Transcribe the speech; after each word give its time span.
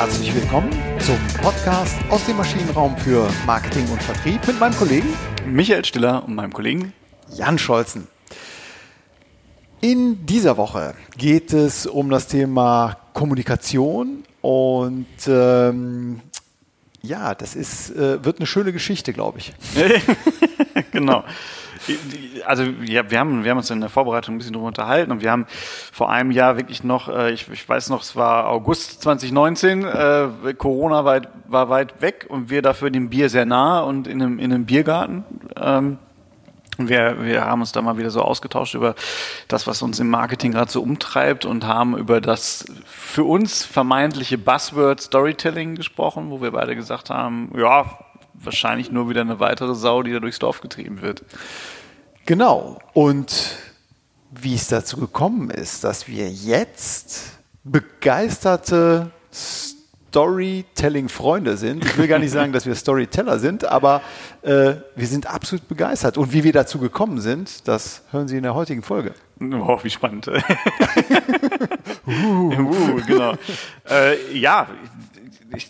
Herzlich 0.00 0.34
willkommen 0.34 0.72
zum 0.98 1.18
Podcast 1.42 1.98
aus 2.08 2.24
dem 2.24 2.38
Maschinenraum 2.38 2.96
für 2.96 3.28
Marketing 3.44 3.86
und 3.90 4.02
Vertrieb 4.02 4.46
mit 4.46 4.58
meinem 4.58 4.74
Kollegen 4.74 5.12
Michael 5.44 5.84
Stiller 5.84 6.24
und 6.24 6.34
meinem 6.34 6.54
Kollegen 6.54 6.94
Jan 7.28 7.58
Scholzen. 7.58 8.06
In 9.82 10.24
dieser 10.24 10.56
Woche 10.56 10.94
geht 11.18 11.52
es 11.52 11.84
um 11.84 12.08
das 12.08 12.28
Thema 12.28 12.96
Kommunikation 13.12 14.24
und 14.40 15.06
ähm, 15.28 16.22
ja, 17.02 17.34
das 17.34 17.54
ist, 17.54 17.90
äh, 17.90 18.24
wird 18.24 18.38
eine 18.38 18.46
schöne 18.46 18.72
Geschichte, 18.72 19.12
glaube 19.12 19.40
ich. 19.40 19.52
genau. 20.92 21.24
Also 22.46 22.64
ja, 22.84 23.10
wir, 23.10 23.18
haben, 23.18 23.44
wir 23.44 23.50
haben 23.50 23.58
uns 23.58 23.70
in 23.70 23.80
der 23.80 23.90
Vorbereitung 23.90 24.34
ein 24.34 24.38
bisschen 24.38 24.52
darüber 24.52 24.68
unterhalten 24.68 25.12
und 25.12 25.22
wir 25.22 25.30
haben 25.30 25.46
vor 25.92 26.10
einem 26.10 26.30
Jahr 26.30 26.56
wirklich 26.56 26.84
noch, 26.84 27.08
äh, 27.08 27.32
ich, 27.32 27.48
ich 27.50 27.68
weiß 27.68 27.90
noch, 27.90 28.02
es 28.02 28.16
war 28.16 28.48
August 28.48 29.02
2019, 29.02 29.84
äh, 29.84 30.28
Corona 30.56 31.04
war, 31.04 31.22
war 31.48 31.68
weit 31.68 32.00
weg 32.02 32.26
und 32.28 32.50
wir 32.50 32.62
dafür 32.62 32.90
dem 32.90 33.10
Bier 33.10 33.28
sehr 33.28 33.46
nah 33.46 33.80
und 33.80 34.06
in 34.06 34.22
einem, 34.22 34.38
in 34.38 34.52
einem 34.52 34.66
Biergarten. 34.66 35.24
Ähm, 35.56 35.98
wir, 36.88 37.22
wir 37.22 37.44
haben 37.44 37.60
uns 37.60 37.72
da 37.72 37.82
mal 37.82 37.98
wieder 37.98 38.10
so 38.10 38.22
ausgetauscht 38.22 38.74
über 38.74 38.94
das, 39.48 39.66
was 39.66 39.82
uns 39.82 40.00
im 40.00 40.08
Marketing 40.08 40.52
gerade 40.52 40.70
so 40.70 40.82
umtreibt 40.82 41.44
und 41.44 41.66
haben 41.66 41.96
über 41.96 42.20
das 42.20 42.64
für 42.86 43.24
uns 43.24 43.64
vermeintliche 43.64 44.38
Buzzword 44.38 45.00
Storytelling 45.00 45.74
gesprochen, 45.74 46.30
wo 46.30 46.40
wir 46.40 46.52
beide 46.52 46.74
gesagt 46.74 47.10
haben, 47.10 47.52
ja, 47.56 47.84
wahrscheinlich 48.34 48.90
nur 48.90 49.08
wieder 49.08 49.20
eine 49.20 49.40
weitere 49.40 49.74
Sau, 49.74 50.02
die 50.02 50.12
da 50.12 50.20
durchs 50.20 50.38
Dorf 50.38 50.60
getrieben 50.60 51.02
wird. 51.02 51.22
Genau. 52.30 52.78
Und 52.92 53.56
wie 54.30 54.54
es 54.54 54.68
dazu 54.68 54.98
gekommen 54.98 55.50
ist, 55.50 55.82
dass 55.82 56.06
wir 56.06 56.30
jetzt 56.30 57.40
begeisterte 57.64 59.10
Storytelling-Freunde 59.32 61.56
sind. 61.56 61.84
Ich 61.84 61.98
will 61.98 62.06
gar 62.06 62.20
nicht 62.20 62.30
sagen, 62.30 62.52
dass 62.52 62.66
wir 62.66 62.76
Storyteller 62.76 63.40
sind, 63.40 63.64
aber 63.64 64.00
äh, 64.42 64.74
wir 64.94 65.08
sind 65.08 65.26
absolut 65.26 65.66
begeistert. 65.66 66.18
Und 66.18 66.32
wie 66.32 66.44
wir 66.44 66.52
dazu 66.52 66.78
gekommen 66.78 67.20
sind, 67.20 67.66
das 67.66 68.02
hören 68.12 68.28
Sie 68.28 68.36
in 68.36 68.44
der 68.44 68.54
heutigen 68.54 68.84
Folge. 68.84 69.12
Oh, 69.40 69.80
wie 69.82 69.90
spannend. 69.90 70.28
uh, 72.06 72.60
genau. 73.08 73.34
Äh, 73.90 74.38
ja, 74.38 74.68
ich, 75.56 75.68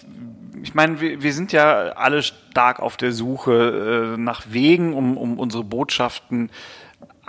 ich 0.62 0.74
meine, 0.74 1.00
wir, 1.00 1.22
wir 1.22 1.32
sind 1.32 1.52
ja 1.52 1.92
alle 1.92 2.22
stark 2.22 2.80
auf 2.80 2.96
der 2.96 3.12
Suche 3.12 4.14
äh, 4.14 4.20
nach 4.20 4.42
Wegen, 4.50 4.94
um, 4.94 5.16
um 5.16 5.38
unsere 5.38 5.64
Botschaften 5.64 6.50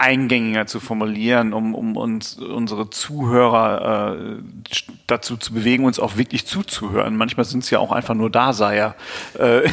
eingängiger 0.02 0.66
zu 0.66 0.80
formulieren, 0.80 1.54
um, 1.54 1.76
um 1.76 1.96
uns 1.96 2.34
unsere 2.36 2.90
Zuhörer 2.90 4.16
äh, 4.16 4.44
dazu 5.06 5.38
zu 5.38 5.54
bewegen, 5.54 5.86
uns 5.86 6.00
auch 6.00 6.18
wirklich 6.18 6.48
zuzuhören. 6.48 7.16
Manchmal 7.16 7.46
sind 7.46 7.64
es 7.64 7.70
ja 7.70 7.78
auch 7.78 7.92
einfach 7.92 8.16
nur 8.16 8.32
Daseier 8.32 8.96
äh, 9.38 9.70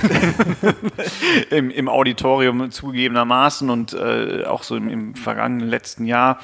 im, 1.50 1.70
im 1.70 1.88
Auditorium 1.88 2.70
zugegebenermaßen 2.70 3.70
und 3.70 3.94
äh, 3.94 4.44
auch 4.44 4.64
so 4.64 4.76
im, 4.76 4.90
im 4.90 5.14
vergangenen 5.14 5.68
letzten 5.68 6.04
Jahr 6.04 6.38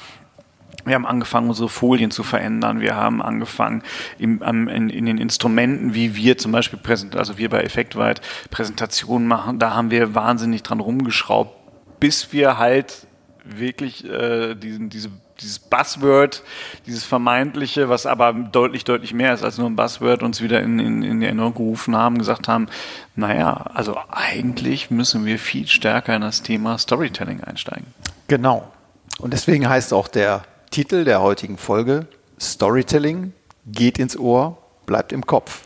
wir 0.85 0.93
haben 0.93 1.05
angefangen, 1.05 1.49
unsere 1.49 1.67
Folien 1.67 2.11
zu 2.11 2.23
verändern. 2.23 2.79
Wir 2.79 2.95
haben 2.95 3.21
angefangen, 3.21 3.81
im, 4.19 4.41
in, 4.43 4.89
in, 4.89 5.05
den 5.05 5.17
Instrumenten, 5.17 5.95
wie 5.95 6.15
wir 6.15 6.37
zum 6.37 6.51
Beispiel, 6.51 6.79
präsent, 6.79 7.15
also 7.15 7.37
wir 7.37 7.49
bei 7.49 7.61
Effektweit 7.61 8.21
Präsentationen 8.51 9.27
machen, 9.27 9.57
da 9.57 9.73
haben 9.73 9.89
wir 9.89 10.13
wahnsinnig 10.13 10.61
dran 10.63 10.79
rumgeschraubt, 10.79 11.55
bis 11.99 12.31
wir 12.31 12.59
halt 12.59 13.07
wirklich 13.43 14.05
äh, 14.05 14.53
diesen, 14.55 14.89
diese, 14.89 15.09
dieses 15.39 15.59
Buzzword, 15.59 16.43
dieses 16.85 17.03
vermeintliche, 17.03 17.89
was 17.89 18.05
aber 18.05 18.33
deutlich, 18.33 18.83
deutlich 18.83 19.13
mehr 19.13 19.33
ist 19.33 19.43
als 19.43 19.57
nur 19.57 19.67
ein 19.67 19.75
Buzzword, 19.75 20.21
uns 20.21 20.41
wieder 20.41 20.61
in, 20.61 20.79
in, 20.79 21.01
in 21.01 21.21
Erinnerung 21.21 21.55
gerufen 21.55 21.95
haben, 21.95 22.17
gesagt 22.19 22.47
haben, 22.47 22.67
naja, 23.15 23.53
also 23.73 23.97
eigentlich 24.11 24.91
müssen 24.91 25.25
wir 25.25 25.39
viel 25.39 25.67
stärker 25.67 26.15
in 26.15 26.21
das 26.21 26.43
Thema 26.43 26.77
Storytelling 26.77 27.43
einsteigen. 27.43 27.87
Genau. 28.27 28.71
Und 29.19 29.33
deswegen 29.33 29.67
heißt 29.67 29.93
auch 29.93 30.07
der 30.07 30.43
Titel 30.75 31.05
der 31.05 31.21
heutigen 31.21 31.57
Folge 31.57 32.05
Storytelling 32.37 33.31
geht 33.65 33.97
ins 33.97 34.17
Ohr, 34.17 34.57
bleibt 34.85 35.13
im 35.13 35.25
Kopf. 35.25 35.61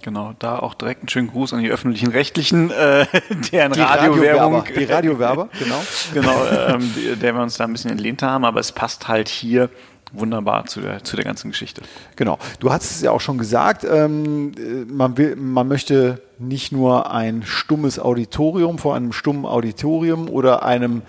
Genau, 0.00 0.32
da 0.38 0.58
auch 0.58 0.72
direkt 0.72 1.02
einen 1.02 1.10
schönen 1.10 1.28
Gruß 1.28 1.52
an 1.52 1.60
die 1.60 1.68
öffentlichen 1.68 2.08
Rechtlichen, 2.08 2.70
äh, 2.70 3.04
deren 3.52 3.72
die 3.72 3.80
Radiowerbung. 3.80 4.60
Radiowerber, 4.60 4.80
die 4.80 4.84
Radiowerber, 4.84 5.48
genau. 5.58 5.82
genau, 6.14 6.46
ähm, 6.46 6.90
der 7.20 7.34
wir 7.34 7.42
uns 7.42 7.58
da 7.58 7.64
ein 7.64 7.72
bisschen 7.72 7.90
entlehnt 7.90 8.22
haben, 8.22 8.46
aber 8.46 8.60
es 8.60 8.72
passt 8.72 9.08
halt 9.08 9.28
hier 9.28 9.68
wunderbar 10.12 10.66
zu 10.66 10.80
der, 10.80 11.04
zu 11.04 11.16
der 11.16 11.24
ganzen 11.24 11.50
Geschichte. 11.50 11.82
Genau. 12.16 12.38
Du 12.58 12.72
hast 12.72 12.90
es 12.90 13.00
ja 13.00 13.10
auch 13.10 13.20
schon 13.20 13.38
gesagt, 13.38 13.84
ähm, 13.84 14.52
man, 14.88 15.16
will, 15.16 15.36
man 15.36 15.68
möchte 15.68 16.20
nicht 16.40 16.72
nur 16.72 17.10
ein 17.12 17.42
stummes 17.44 17.98
Auditorium 17.98 18.78
vor 18.78 18.96
einem 18.96 19.12
stummen 19.12 19.44
Auditorium 19.44 20.28
oder 20.28 20.64
einem, 20.64 21.02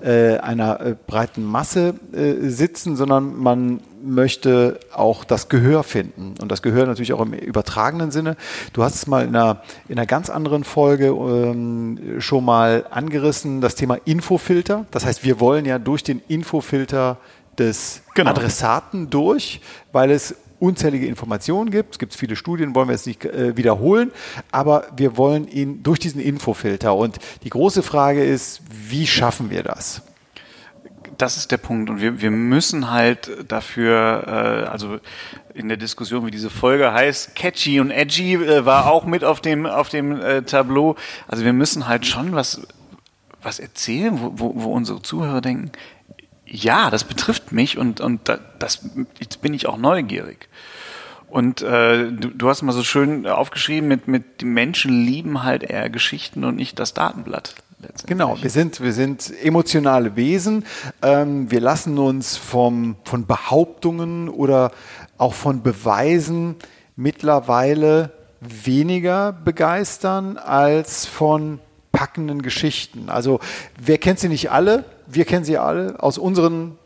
äh, 0.00 0.38
einer 0.38 0.80
äh, 0.80 0.96
breiten 1.06 1.44
Masse 1.44 1.94
äh, 2.12 2.48
sitzen, 2.48 2.96
sondern 2.96 3.36
man 3.36 3.80
möchte 4.02 4.80
auch 4.94 5.24
das 5.24 5.48
Gehör 5.48 5.82
finden. 5.82 6.34
Und 6.40 6.50
das 6.50 6.62
Gehör 6.62 6.86
natürlich 6.86 7.12
auch 7.12 7.20
im 7.20 7.34
übertragenen 7.34 8.10
Sinne. 8.10 8.36
Du 8.72 8.82
hast 8.82 8.94
es 8.94 9.06
mal 9.06 9.24
in 9.24 9.36
einer, 9.36 9.62
in 9.88 9.98
einer 9.98 10.06
ganz 10.06 10.30
anderen 10.30 10.64
Folge 10.64 11.08
ähm, 11.08 12.20
schon 12.20 12.44
mal 12.44 12.86
angerissen, 12.90 13.60
das 13.60 13.74
Thema 13.74 13.98
Infofilter. 14.04 14.86
Das 14.90 15.04
heißt, 15.04 15.24
wir 15.24 15.40
wollen 15.40 15.64
ja 15.64 15.78
durch 15.78 16.02
den 16.02 16.22
Infofilter 16.28 17.18
des 17.58 18.02
genau. 18.14 18.30
Adressaten 18.30 19.10
durch, 19.10 19.60
weil 19.92 20.10
es 20.10 20.34
unzählige 20.60 21.06
Informationen 21.06 21.70
gibt. 21.70 21.92
Es 21.92 21.98
gibt 21.98 22.14
viele 22.14 22.36
Studien, 22.36 22.74
wollen 22.74 22.88
wir 22.88 22.94
jetzt 22.94 23.06
nicht 23.06 23.24
äh, 23.24 23.56
wiederholen, 23.56 24.12
aber 24.50 24.86
wir 24.96 25.16
wollen 25.16 25.48
ihn 25.48 25.82
durch 25.82 25.98
diesen 25.98 26.20
Infofilter. 26.20 26.94
Und 26.94 27.18
die 27.44 27.50
große 27.50 27.82
Frage 27.82 28.24
ist, 28.24 28.60
wie 28.70 29.06
schaffen 29.06 29.50
wir 29.50 29.62
das? 29.62 30.02
Das 31.16 31.36
ist 31.36 31.50
der 31.50 31.56
Punkt. 31.56 31.90
Und 31.90 32.00
wir, 32.00 32.20
wir 32.20 32.30
müssen 32.30 32.90
halt 32.90 33.30
dafür, 33.48 34.24
äh, 34.26 34.68
also 34.68 34.98
in 35.54 35.68
der 35.68 35.76
Diskussion, 35.76 36.26
wie 36.26 36.30
diese 36.30 36.50
Folge 36.50 36.92
heißt, 36.92 37.34
catchy 37.34 37.80
und 37.80 37.90
edgy 37.90 38.34
äh, 38.34 38.64
war 38.64 38.90
auch 38.90 39.04
mit 39.04 39.24
auf 39.24 39.40
dem, 39.40 39.66
auf 39.66 39.88
dem 39.88 40.20
äh, 40.20 40.42
Tableau. 40.42 40.96
Also 41.26 41.44
wir 41.44 41.52
müssen 41.52 41.88
halt 41.88 42.06
schon 42.06 42.34
was, 42.34 42.60
was 43.42 43.58
erzählen, 43.58 44.18
wo, 44.20 44.32
wo, 44.36 44.52
wo 44.62 44.72
unsere 44.72 45.02
Zuhörer 45.02 45.40
denken, 45.40 45.72
ja, 46.50 46.90
das 46.90 47.04
betrifft 47.04 47.52
mich 47.52 47.78
und, 47.78 48.00
und 48.00 48.28
das, 48.58 48.80
jetzt 49.20 49.42
bin 49.42 49.54
ich 49.54 49.66
auch 49.66 49.76
neugierig. 49.76 50.48
Und 51.28 51.60
äh, 51.60 52.10
du, 52.10 52.28
du 52.28 52.48
hast 52.48 52.62
mal 52.62 52.72
so 52.72 52.82
schön 52.82 53.26
aufgeschrieben, 53.26 53.86
mit, 53.88 54.08
mit 54.08 54.40
die 54.40 54.46
Menschen 54.46 55.04
lieben 55.04 55.42
halt 55.42 55.62
eher 55.62 55.90
Geschichten 55.90 56.44
und 56.44 56.56
nicht 56.56 56.78
das 56.78 56.94
Datenblatt. 56.94 57.54
Genau, 58.06 58.36
wir 58.40 58.50
sind, 58.50 58.80
wir 58.80 58.92
sind 58.92 59.32
emotionale 59.42 60.16
Wesen. 60.16 60.64
Ähm, 61.02 61.50
wir 61.50 61.60
lassen 61.60 61.98
uns 61.98 62.36
vom, 62.36 62.96
von 63.04 63.26
Behauptungen 63.26 64.28
oder 64.28 64.72
auch 65.16 65.34
von 65.34 65.62
Beweisen 65.62 66.56
mittlerweile 66.96 68.10
weniger 68.40 69.32
begeistern 69.32 70.38
als 70.38 71.06
von 71.06 71.60
packenden 71.92 72.42
Geschichten. 72.42 73.10
Also 73.10 73.38
wer 73.80 73.98
kennt 73.98 74.18
sie 74.18 74.28
nicht 74.28 74.50
alle? 74.50 74.84
Wir 75.10 75.24
kennen 75.24 75.44
sie 75.44 75.56
alle 75.56 76.02
aus 76.02 76.18
unseren 76.18 76.76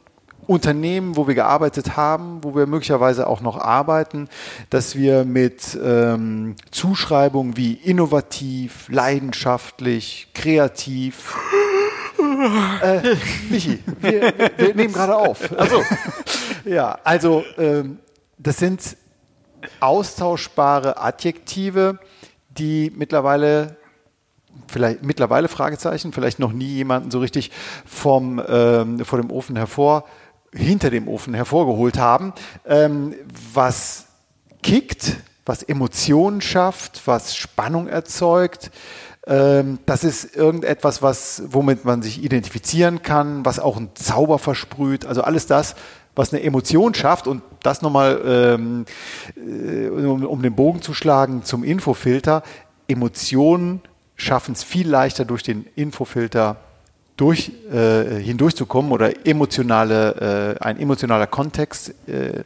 Unternehmen, 0.46 1.16
wo 1.16 1.26
wir 1.26 1.34
gearbeitet 1.34 1.96
haben, 1.96 2.42
wo 2.42 2.54
wir 2.54 2.66
möglicherweise 2.66 3.26
auch 3.26 3.40
noch 3.40 3.58
arbeiten, 3.58 4.28
dass 4.70 4.96
wir 4.96 5.24
mit 5.24 5.78
ähm, 5.82 6.56
Zuschreibungen 6.70 7.56
wie 7.56 7.74
innovativ, 7.74 8.88
leidenschaftlich, 8.88 10.28
kreativ. 10.34 11.36
äh, 12.82 13.16
Michi, 13.50 13.82
wir, 14.00 14.32
wir 14.56 14.74
nehmen 14.74 14.92
gerade 14.92 15.16
auf. 15.16 15.56
Also, 15.58 15.82
ja, 16.64 16.98
also 17.04 17.44
ähm, 17.58 17.98
das 18.38 18.58
sind 18.58 18.96
austauschbare 19.80 21.00
Adjektive, 21.00 21.98
die 22.50 22.92
mittlerweile 22.94 23.76
vielleicht 24.68 25.02
mittlerweile 25.02 25.48
Fragezeichen, 25.48 26.12
vielleicht 26.12 26.38
noch 26.38 26.52
nie 26.52 26.66
jemanden 26.66 27.10
so 27.10 27.20
richtig 27.20 27.50
vom, 27.86 28.42
ähm, 28.46 29.04
vor 29.04 29.20
dem 29.20 29.30
Ofen 29.30 29.56
hervor, 29.56 30.04
hinter 30.54 30.90
dem 30.90 31.08
Ofen 31.08 31.34
hervorgeholt 31.34 31.98
haben, 31.98 32.32
ähm, 32.66 33.14
was 33.52 34.06
kickt, 34.62 35.16
was 35.44 35.62
Emotionen 35.62 36.40
schafft, 36.40 37.02
was 37.06 37.36
Spannung 37.36 37.88
erzeugt. 37.88 38.70
Ähm, 39.26 39.78
das 39.86 40.04
ist 40.04 40.36
irgendetwas, 40.36 41.02
was, 41.02 41.42
womit 41.46 41.84
man 41.84 42.02
sich 42.02 42.22
identifizieren 42.22 43.02
kann, 43.02 43.44
was 43.44 43.58
auch 43.58 43.76
einen 43.76 43.94
Zauber 43.94 44.38
versprüht. 44.38 45.06
Also 45.06 45.22
alles 45.22 45.46
das, 45.46 45.74
was 46.14 46.32
eine 46.32 46.42
Emotion 46.42 46.94
schafft 46.94 47.26
und 47.26 47.42
das 47.62 47.82
nochmal, 47.82 48.20
ähm, 48.24 48.84
äh, 49.36 49.88
um, 49.88 50.24
um 50.24 50.42
den 50.42 50.54
Bogen 50.54 50.82
zu 50.82 50.92
schlagen 50.92 51.44
zum 51.44 51.64
Infofilter, 51.64 52.42
Emotionen 52.88 53.80
schaffen 54.22 54.52
es 54.52 54.62
viel 54.62 54.88
leichter 54.88 55.24
durch 55.24 55.42
den 55.42 55.66
Infofilter 55.76 56.56
durch, 57.16 57.52
äh, 57.70 58.20
hindurchzukommen 58.20 58.90
oder 58.90 59.26
emotionale, 59.26 60.56
äh, 60.58 60.64
ein 60.64 60.80
emotionaler 60.80 61.26
Kontext, 61.26 61.94
äh, 62.08 62.42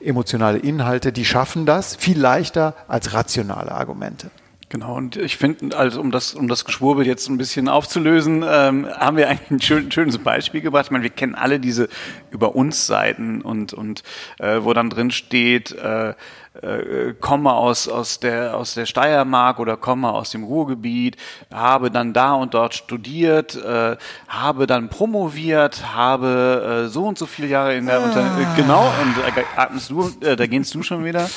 emotionale 0.00 0.58
Inhalte, 0.58 1.10
die 1.10 1.24
schaffen 1.24 1.66
das 1.66 1.96
viel 1.96 2.18
leichter 2.18 2.74
als 2.86 3.14
rationale 3.14 3.72
Argumente. 3.72 4.30
Genau, 4.68 4.94
und 4.94 5.16
ich 5.16 5.36
finde, 5.36 5.76
also 5.76 6.00
um 6.00 6.12
das, 6.12 6.32
um 6.32 6.46
das 6.46 6.64
Geschwurbel 6.64 7.04
jetzt 7.04 7.28
ein 7.28 7.38
bisschen 7.38 7.68
aufzulösen, 7.68 8.44
ähm, 8.48 8.86
haben 8.86 9.16
wir 9.16 9.28
eigentlich 9.28 9.50
ein 9.50 9.60
schön, 9.60 9.90
schönes 9.90 10.18
Beispiel 10.18 10.60
gebracht. 10.60 10.84
Ich 10.84 10.90
meine, 10.92 11.02
wir 11.02 11.10
kennen 11.10 11.34
alle 11.34 11.58
diese 11.58 11.88
über 12.30 12.54
uns 12.54 12.86
Seiten 12.86 13.40
und, 13.42 13.72
und 13.72 14.04
äh, 14.38 14.60
wo 14.62 14.72
dann 14.72 14.88
drin 14.88 15.10
steht, 15.10 15.72
äh, 15.72 16.14
äh, 16.54 17.12
komme 17.20 17.52
aus, 17.52 17.86
aus, 17.86 18.18
der, 18.18 18.56
aus 18.56 18.74
der 18.74 18.84
Steiermark 18.84 19.60
oder 19.60 19.76
komme 19.76 20.10
aus 20.10 20.30
dem 20.30 20.42
Ruhrgebiet, 20.42 21.16
habe 21.54 21.92
dann 21.92 22.12
da 22.12 22.32
und 22.32 22.54
dort 22.54 22.74
studiert, 22.74 23.54
äh, 23.54 23.96
habe 24.26 24.66
dann 24.66 24.88
promoviert, 24.88 25.94
habe 25.94 26.86
äh, 26.86 26.88
so 26.88 27.06
und 27.06 27.18
so 27.18 27.26
viele 27.26 27.46
Jahre 27.46 27.76
in 27.76 27.86
der 27.86 28.00
ah. 28.00 28.04
Unter 28.04 28.20
äh, 28.22 28.56
genau, 28.56 28.82
und 28.82 29.38
äh, 29.38 29.44
atmest 29.56 29.90
du, 29.90 30.10
äh, 30.22 30.34
da 30.34 30.46
gehst 30.48 30.74
du 30.74 30.82
schon 30.82 31.04
wieder. 31.04 31.30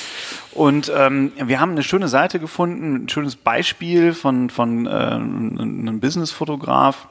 Und 0.52 0.92
ähm, 0.96 1.32
wir 1.36 1.60
haben 1.60 1.74
eine 1.74 1.84
schöne 1.84 2.08
Seite 2.08 2.40
gefunden, 2.40 3.04
ein 3.04 3.10
schönes 3.10 3.36
Beispiel 3.36 4.14
von, 4.14 4.50
von 4.50 4.88
einem 4.88 6.00
Businessfotograf, 6.00 7.08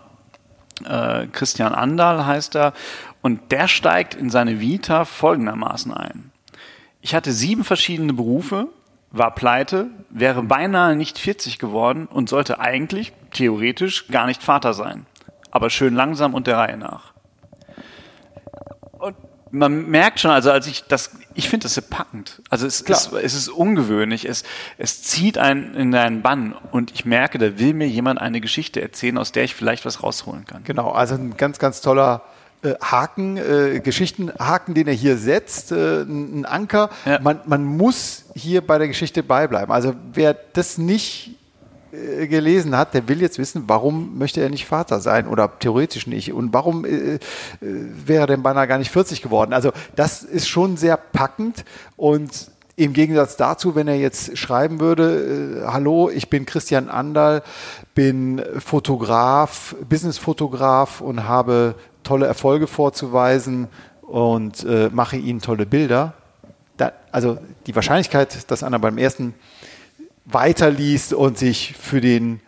Christian 1.33 1.75
Andal 1.75 2.27
heißt 2.27 2.57
er, 2.57 2.73
und 3.21 3.53
der 3.53 3.69
steigt 3.69 4.15
in 4.15 4.31
seine 4.31 4.61
Vita 4.61 5.05
folgendermaßen 5.05 5.93
ein. 5.93 6.31
Ich 7.03 7.17
hatte 7.17 7.33
sieben 7.33 7.65
verschiedene 7.65 8.13
Berufe, 8.13 8.69
war 9.11 9.35
pleite, 9.35 9.89
wäre 10.09 10.43
beinahe 10.45 10.95
nicht 10.95 11.19
40 11.19 11.59
geworden 11.59 12.07
und 12.07 12.29
sollte 12.29 12.61
eigentlich, 12.61 13.13
theoretisch, 13.33 14.07
gar 14.09 14.27
nicht 14.27 14.43
Vater 14.43 14.73
sein. 14.73 15.05
Aber 15.51 15.69
schön 15.69 15.95
langsam 15.95 16.33
und 16.33 16.47
der 16.47 16.59
Reihe 16.59 16.77
nach. 16.77 17.13
Und 18.93 19.17
man 19.51 19.91
merkt 19.91 20.21
schon, 20.21 20.31
also 20.31 20.53
als 20.53 20.69
ich 20.69 20.85
das, 20.85 21.11
ich 21.35 21.49
finde 21.49 21.65
das 21.65 21.75
sehr 21.75 21.83
packend. 21.83 22.41
Also 22.49 22.69
es 22.69 22.81
ist, 22.81 23.13
es 23.13 23.35
ist 23.35 23.49
ungewöhnlich. 23.49 24.25
Es, 24.25 24.45
es 24.79 25.03
zieht 25.03 25.39
einen 25.39 25.75
in 25.75 25.95
einen 25.97 26.23
Bann 26.23 26.55
und 26.71 26.93
ich 26.93 27.05
merke, 27.05 27.39
da 27.39 27.59
will 27.59 27.75
mir 27.75 27.89
jemand 27.89 28.21
eine 28.21 28.41
Geschichte 28.41 28.81
erzählen, 28.81 29.19
aus 29.19 29.33
der 29.33 29.43
ich 29.43 29.57
vielleicht 29.57 29.85
was 29.85 30.05
rausholen 30.05 30.47
kann. 30.47 30.63
Genau, 30.63 30.93
also 30.93 31.17
ein 31.17 31.37
ganz, 31.37 31.59
ganz 31.59 31.81
toller 31.81 32.23
Haken, 32.81 33.37
äh, 33.37 33.81
Geschichtenhaken, 33.81 34.75
den 34.75 34.87
er 34.87 34.94
hier 34.94 35.17
setzt, 35.17 35.73
äh, 35.73 36.03
ein 36.03 36.44
Anker. 36.44 36.91
Ja. 37.05 37.19
Man, 37.20 37.41
man 37.47 37.64
muss 37.64 38.26
hier 38.35 38.67
bei 38.67 38.79
der 38.79 38.88
Geschichte 38.88 39.23
beibleiben. 39.23 39.73
Also 39.73 39.94
wer 40.12 40.35
das 40.35 40.79
nicht 40.79 41.37
äh, 41.93 42.26
gelesen 42.26 42.76
hat, 42.76 42.94
der 42.94 43.06
will 43.09 43.20
jetzt 43.20 43.38
wissen, 43.38 43.64
warum 43.67 44.17
möchte 44.17 44.41
er 44.41 44.49
nicht 44.49 44.67
Vater 44.67 45.00
sein 45.00 45.26
oder 45.26 45.59
theoretisch 45.59 46.06
nicht 46.06 46.32
und 46.32 46.53
warum 46.55 46.85
äh, 46.85 47.14
äh 47.14 47.19
wäre 47.61 48.26
denn 48.26 48.43
beinahe 48.43 48.67
gar 48.67 48.79
nicht 48.79 48.91
40 48.91 49.20
geworden. 49.23 49.53
Also 49.53 49.73
das 49.94 50.23
ist 50.23 50.49
schon 50.49 50.76
sehr 50.76 50.97
packend 50.97 51.65
und 51.97 52.50
im 52.76 52.94
Gegensatz 52.94 53.37
dazu, 53.37 53.75
wenn 53.75 53.88
er 53.88 53.97
jetzt 53.97 54.38
schreiben 54.38 54.81
würde, 54.81 55.62
äh, 55.65 55.67
hallo, 55.67 56.08
ich 56.08 56.31
bin 56.31 56.47
Christian 56.47 56.88
Andal, 56.88 57.43
bin 57.94 58.43
Fotograf, 58.58 59.76
Businessfotograf 59.87 61.03
und 61.03 61.29
habe 61.29 61.75
tolle 62.03 62.27
Erfolge 62.27 62.67
vorzuweisen 62.67 63.69
und 64.03 64.65
äh, 64.65 64.91
mache 64.93 65.17
ihnen 65.17 65.41
tolle 65.41 65.67
Bilder. 65.67 66.15
Da, 66.77 66.93
also 67.11 67.39
die 67.67 67.75
Wahrscheinlichkeit, 67.75 68.51
dass 68.51 68.63
einer 68.63 68.79
beim 68.79 68.99
ersten 68.99 69.35
weiterliest 70.25 71.15
und 71.15 71.39
sich 71.39 71.75
für 71.79 72.01
den 72.01 72.41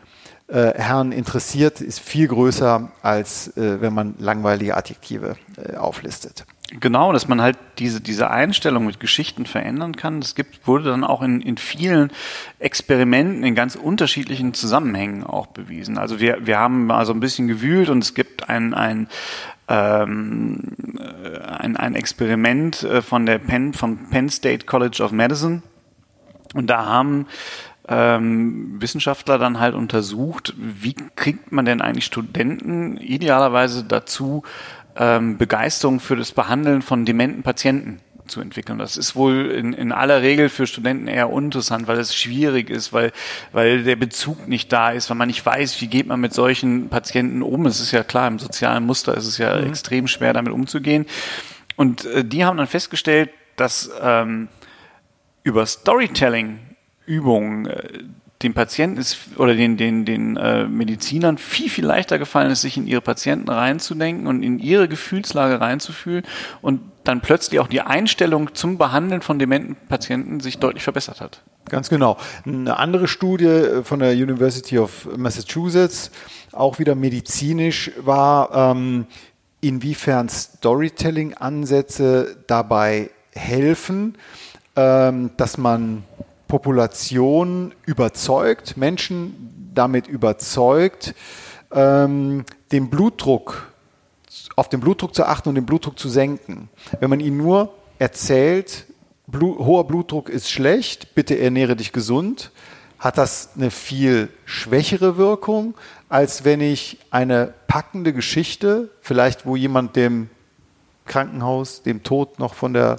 äh, 0.48 0.74
Herrn 0.74 1.12
interessiert, 1.12 1.80
ist 1.80 2.00
viel 2.00 2.28
größer, 2.28 2.90
als 3.02 3.56
äh, 3.56 3.80
wenn 3.80 3.94
man 3.94 4.14
langweilige 4.18 4.76
Adjektive 4.76 5.36
äh, 5.56 5.76
auflistet. 5.76 6.44
Genau, 6.80 7.12
dass 7.12 7.28
man 7.28 7.40
halt 7.40 7.56
diese, 7.78 8.00
diese 8.00 8.30
Einstellung 8.30 8.86
mit 8.86 8.98
Geschichten 8.98 9.46
verändern 9.46 9.94
kann. 9.94 10.20
Das 10.20 10.34
gibt, 10.34 10.66
wurde 10.66 10.86
dann 10.90 11.04
auch 11.04 11.22
in, 11.22 11.40
in 11.40 11.56
vielen 11.56 12.10
Experimenten 12.58 13.44
in 13.44 13.54
ganz 13.54 13.76
unterschiedlichen 13.76 14.54
Zusammenhängen 14.54 15.22
auch 15.22 15.46
bewiesen. 15.46 15.98
Also 15.98 16.18
wir, 16.18 16.46
wir 16.46 16.58
haben 16.58 16.86
mal 16.86 17.06
so 17.06 17.12
ein 17.12 17.20
bisschen 17.20 17.46
gewühlt 17.46 17.90
und 17.90 18.02
es 18.02 18.14
gibt 18.14 18.48
ein, 18.48 18.74
ein, 18.74 19.08
ähm, 19.68 20.72
ein, 21.46 21.76
ein 21.76 21.94
Experiment 21.94 22.82
äh, 22.82 23.02
von 23.02 23.24
der 23.24 23.38
Penn, 23.38 23.72
vom 23.72 24.10
Penn 24.10 24.28
State 24.28 24.66
College 24.66 25.00
of 25.00 25.12
Medicine. 25.12 25.62
Und 26.54 26.68
da 26.70 26.86
haben 26.86 27.26
ähm, 27.86 28.80
Wissenschaftler 28.80 29.38
dann 29.38 29.60
halt 29.60 29.76
untersucht, 29.76 30.54
wie 30.56 30.94
kriegt 31.14 31.52
man 31.52 31.66
denn 31.66 31.80
eigentlich 31.80 32.06
Studenten 32.06 32.96
idealerweise 32.96 33.84
dazu, 33.84 34.42
ähm, 34.96 35.38
Begeisterung 35.38 36.00
für 36.00 36.16
das 36.16 36.32
Behandeln 36.32 36.82
von 36.82 37.04
dementen 37.04 37.42
Patienten 37.42 38.00
zu 38.26 38.40
entwickeln. 38.40 38.78
Das 38.78 38.96
ist 38.96 39.16
wohl 39.16 39.50
in, 39.50 39.72
in 39.72 39.92
aller 39.92 40.22
Regel 40.22 40.48
für 40.48 40.66
Studenten 40.66 41.08
eher 41.08 41.30
uninteressant, 41.30 41.86
weil 41.86 41.98
es 41.98 42.14
schwierig 42.14 42.70
ist, 42.70 42.92
weil, 42.92 43.12
weil 43.52 43.84
der 43.84 43.96
Bezug 43.96 44.48
nicht 44.48 44.72
da 44.72 44.90
ist, 44.90 45.10
weil 45.10 45.16
man 45.16 45.28
nicht 45.28 45.44
weiß, 45.44 45.80
wie 45.80 45.88
geht 45.88 46.06
man 46.06 46.20
mit 46.20 46.32
solchen 46.32 46.88
Patienten 46.88 47.42
um. 47.42 47.66
Es 47.66 47.80
ist 47.80 47.92
ja 47.92 48.02
klar, 48.02 48.28
im 48.28 48.38
sozialen 48.38 48.84
Muster 48.84 49.14
ist 49.16 49.26
es 49.26 49.38
ja 49.38 49.60
mhm. 49.60 49.68
extrem 49.68 50.08
schwer, 50.08 50.32
damit 50.32 50.52
umzugehen. 50.52 51.06
Und 51.76 52.04
äh, 52.06 52.24
die 52.24 52.44
haben 52.44 52.56
dann 52.56 52.66
festgestellt, 52.66 53.30
dass 53.56 53.90
ähm, 54.00 54.48
über 55.42 55.66
Storytelling 55.66 56.58
Übungen 57.06 57.66
äh, 57.66 58.04
dem 58.42 58.52
Patienten 58.52 58.98
ist 58.98 59.16
oder 59.38 59.54
den, 59.54 59.76
den, 59.76 60.04
den 60.04 60.36
äh, 60.36 60.66
Medizinern 60.66 61.38
viel, 61.38 61.70
viel 61.70 61.86
leichter 61.86 62.18
gefallen 62.18 62.50
ist, 62.50 62.62
sich 62.62 62.76
in 62.76 62.86
ihre 62.86 63.00
Patienten 63.00 63.48
reinzudenken 63.48 64.26
und 64.26 64.42
in 64.42 64.58
ihre 64.58 64.88
Gefühlslage 64.88 65.60
reinzufühlen 65.60 66.24
und 66.60 66.80
dann 67.04 67.20
plötzlich 67.20 67.60
auch 67.60 67.68
die 67.68 67.80
Einstellung 67.80 68.54
zum 68.54 68.76
Behandeln 68.76 69.22
von 69.22 69.38
dementen 69.38 69.76
Patienten 69.88 70.40
sich 70.40 70.58
deutlich 70.58 70.82
verbessert 70.82 71.20
hat. 71.20 71.42
Ganz 71.68 71.88
genau. 71.88 72.18
Eine 72.44 72.78
andere 72.78 73.08
Studie 73.08 73.46
äh, 73.46 73.82
von 73.82 74.00
der 74.00 74.12
University 74.12 74.78
of 74.78 75.08
Massachusetts, 75.16 76.10
auch 76.52 76.78
wieder 76.78 76.94
medizinisch, 76.94 77.90
war, 77.98 78.54
ähm, 78.54 79.06
inwiefern 79.60 80.28
Storytelling-Ansätze 80.28 82.36
dabei 82.46 83.10
helfen, 83.32 84.18
ähm, 84.76 85.30
dass 85.36 85.56
man 85.56 86.04
Population 86.48 87.74
überzeugt, 87.86 88.76
Menschen 88.76 89.70
damit 89.74 90.06
überzeugt, 90.06 91.14
ähm, 91.72 92.44
den 92.72 92.90
Blutdruck, 92.90 93.72
auf 94.56 94.68
den 94.68 94.80
Blutdruck 94.80 95.14
zu 95.14 95.24
achten 95.24 95.48
und 95.48 95.54
den 95.56 95.66
Blutdruck 95.66 95.98
zu 95.98 96.08
senken. 96.08 96.68
Wenn 97.00 97.10
man 97.10 97.20
ihnen 97.20 97.36
nur 97.36 97.74
erzählt, 97.98 98.86
Blut, 99.26 99.58
hoher 99.58 99.86
Blutdruck 99.86 100.28
ist 100.28 100.50
schlecht, 100.50 101.14
bitte 101.14 101.38
ernähre 101.38 101.76
dich 101.76 101.92
gesund, 101.92 102.50
hat 102.98 103.18
das 103.18 103.50
eine 103.56 103.70
viel 103.70 104.28
schwächere 104.44 105.16
Wirkung, 105.16 105.74
als 106.08 106.44
wenn 106.44 106.60
ich 106.60 106.98
eine 107.10 107.52
packende 107.66 108.12
Geschichte, 108.12 108.90
vielleicht 109.00 109.46
wo 109.46 109.56
jemand 109.56 109.96
dem 109.96 110.30
Krankenhaus, 111.06 111.82
dem 111.82 112.02
Tod 112.02 112.38
noch 112.38 112.54
von 112.54 112.72
der 112.72 112.96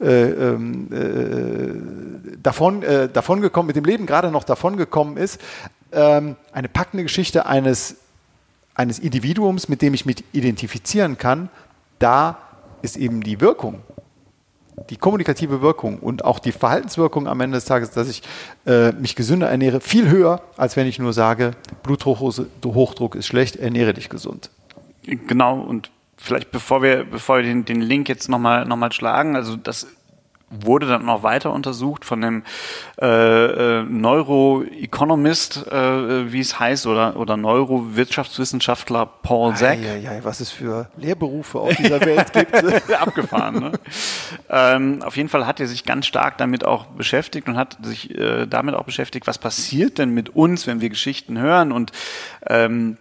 äh, 0.00 0.06
ähm, 0.06 0.88
äh, 0.92 2.36
davon, 2.42 2.82
äh, 2.82 3.08
davon 3.08 3.40
gekommen, 3.40 3.66
mit 3.66 3.76
dem 3.76 3.84
Leben 3.84 4.06
gerade 4.06 4.30
noch 4.30 4.44
davon 4.44 4.76
gekommen 4.76 5.16
ist, 5.16 5.40
ähm, 5.92 6.36
eine 6.52 6.68
packende 6.68 7.02
Geschichte 7.02 7.46
eines, 7.46 7.96
eines 8.74 8.98
Individuums, 8.98 9.68
mit 9.68 9.82
dem 9.82 9.94
ich 9.94 10.06
mich 10.06 10.24
identifizieren 10.32 11.18
kann, 11.18 11.50
da 11.98 12.38
ist 12.80 12.96
eben 12.96 13.22
die 13.22 13.40
Wirkung, 13.40 13.80
die 14.90 14.96
kommunikative 14.96 15.60
Wirkung 15.60 15.98
und 15.98 16.24
auch 16.24 16.38
die 16.38 16.52
Verhaltenswirkung 16.52 17.28
am 17.28 17.40
Ende 17.40 17.56
des 17.56 17.66
Tages, 17.66 17.90
dass 17.90 18.08
ich 18.08 18.22
äh, 18.66 18.92
mich 18.92 19.14
gesünder 19.14 19.48
ernähre, 19.48 19.80
viel 19.80 20.08
höher, 20.08 20.42
als 20.56 20.76
wenn 20.76 20.86
ich 20.86 20.98
nur 20.98 21.12
sage, 21.12 21.52
Bluthochdruck 21.82 23.14
ist 23.14 23.26
schlecht, 23.26 23.56
ernähre 23.56 23.94
dich 23.94 24.08
gesund. 24.08 24.50
Genau, 25.04 25.60
und 25.60 25.90
vielleicht 26.22 26.50
bevor 26.50 26.82
wir, 26.82 27.04
bevor 27.04 27.38
wir 27.38 27.44
den, 27.44 27.64
den 27.64 27.80
Link 27.80 28.08
jetzt 28.08 28.28
nochmal 28.28 28.64
noch 28.64 28.76
mal 28.76 28.92
schlagen, 28.92 29.36
also 29.36 29.56
das 29.56 29.86
wurde 30.52 30.86
dann 30.86 31.04
noch 31.06 31.22
weiter 31.22 31.52
untersucht 31.52 32.04
von 32.04 32.20
dem 32.20 32.42
äh, 33.00 33.06
äh, 33.06 33.82
Neuroeconomist, 33.84 35.66
äh, 35.66 36.32
wie 36.32 36.40
es 36.40 36.60
heißt, 36.60 36.86
oder, 36.86 37.16
oder 37.16 37.36
Neurowirtschaftswissenschaftler 37.36 39.06
Paul 39.06 39.54
Zack. 39.56 39.80
Ja, 39.80 39.96
ja, 39.96 40.24
was 40.24 40.40
es 40.40 40.50
für 40.50 40.88
Lehrberufe 40.96 41.58
auf 41.58 41.74
dieser 41.76 42.00
Welt 42.00 42.32
gibt. 42.32 42.92
Abgefahren. 42.92 43.60
Ne? 43.60 43.72
ähm, 44.50 45.02
auf 45.02 45.16
jeden 45.16 45.28
Fall 45.28 45.46
hat 45.46 45.60
er 45.60 45.66
sich 45.66 45.84
ganz 45.84 46.06
stark 46.06 46.38
damit 46.38 46.64
auch 46.64 46.86
beschäftigt 46.86 47.48
und 47.48 47.56
hat 47.56 47.78
sich 47.82 48.16
äh, 48.16 48.46
damit 48.46 48.74
auch 48.74 48.84
beschäftigt, 48.84 49.26
was 49.26 49.38
passiert 49.38 49.98
denn 49.98 50.10
mit 50.10 50.30
uns, 50.30 50.66
wenn 50.66 50.80
wir 50.80 50.90
Geschichten 50.90 51.38
hören 51.38 51.72
und 51.72 51.92
ähm, 52.46 52.98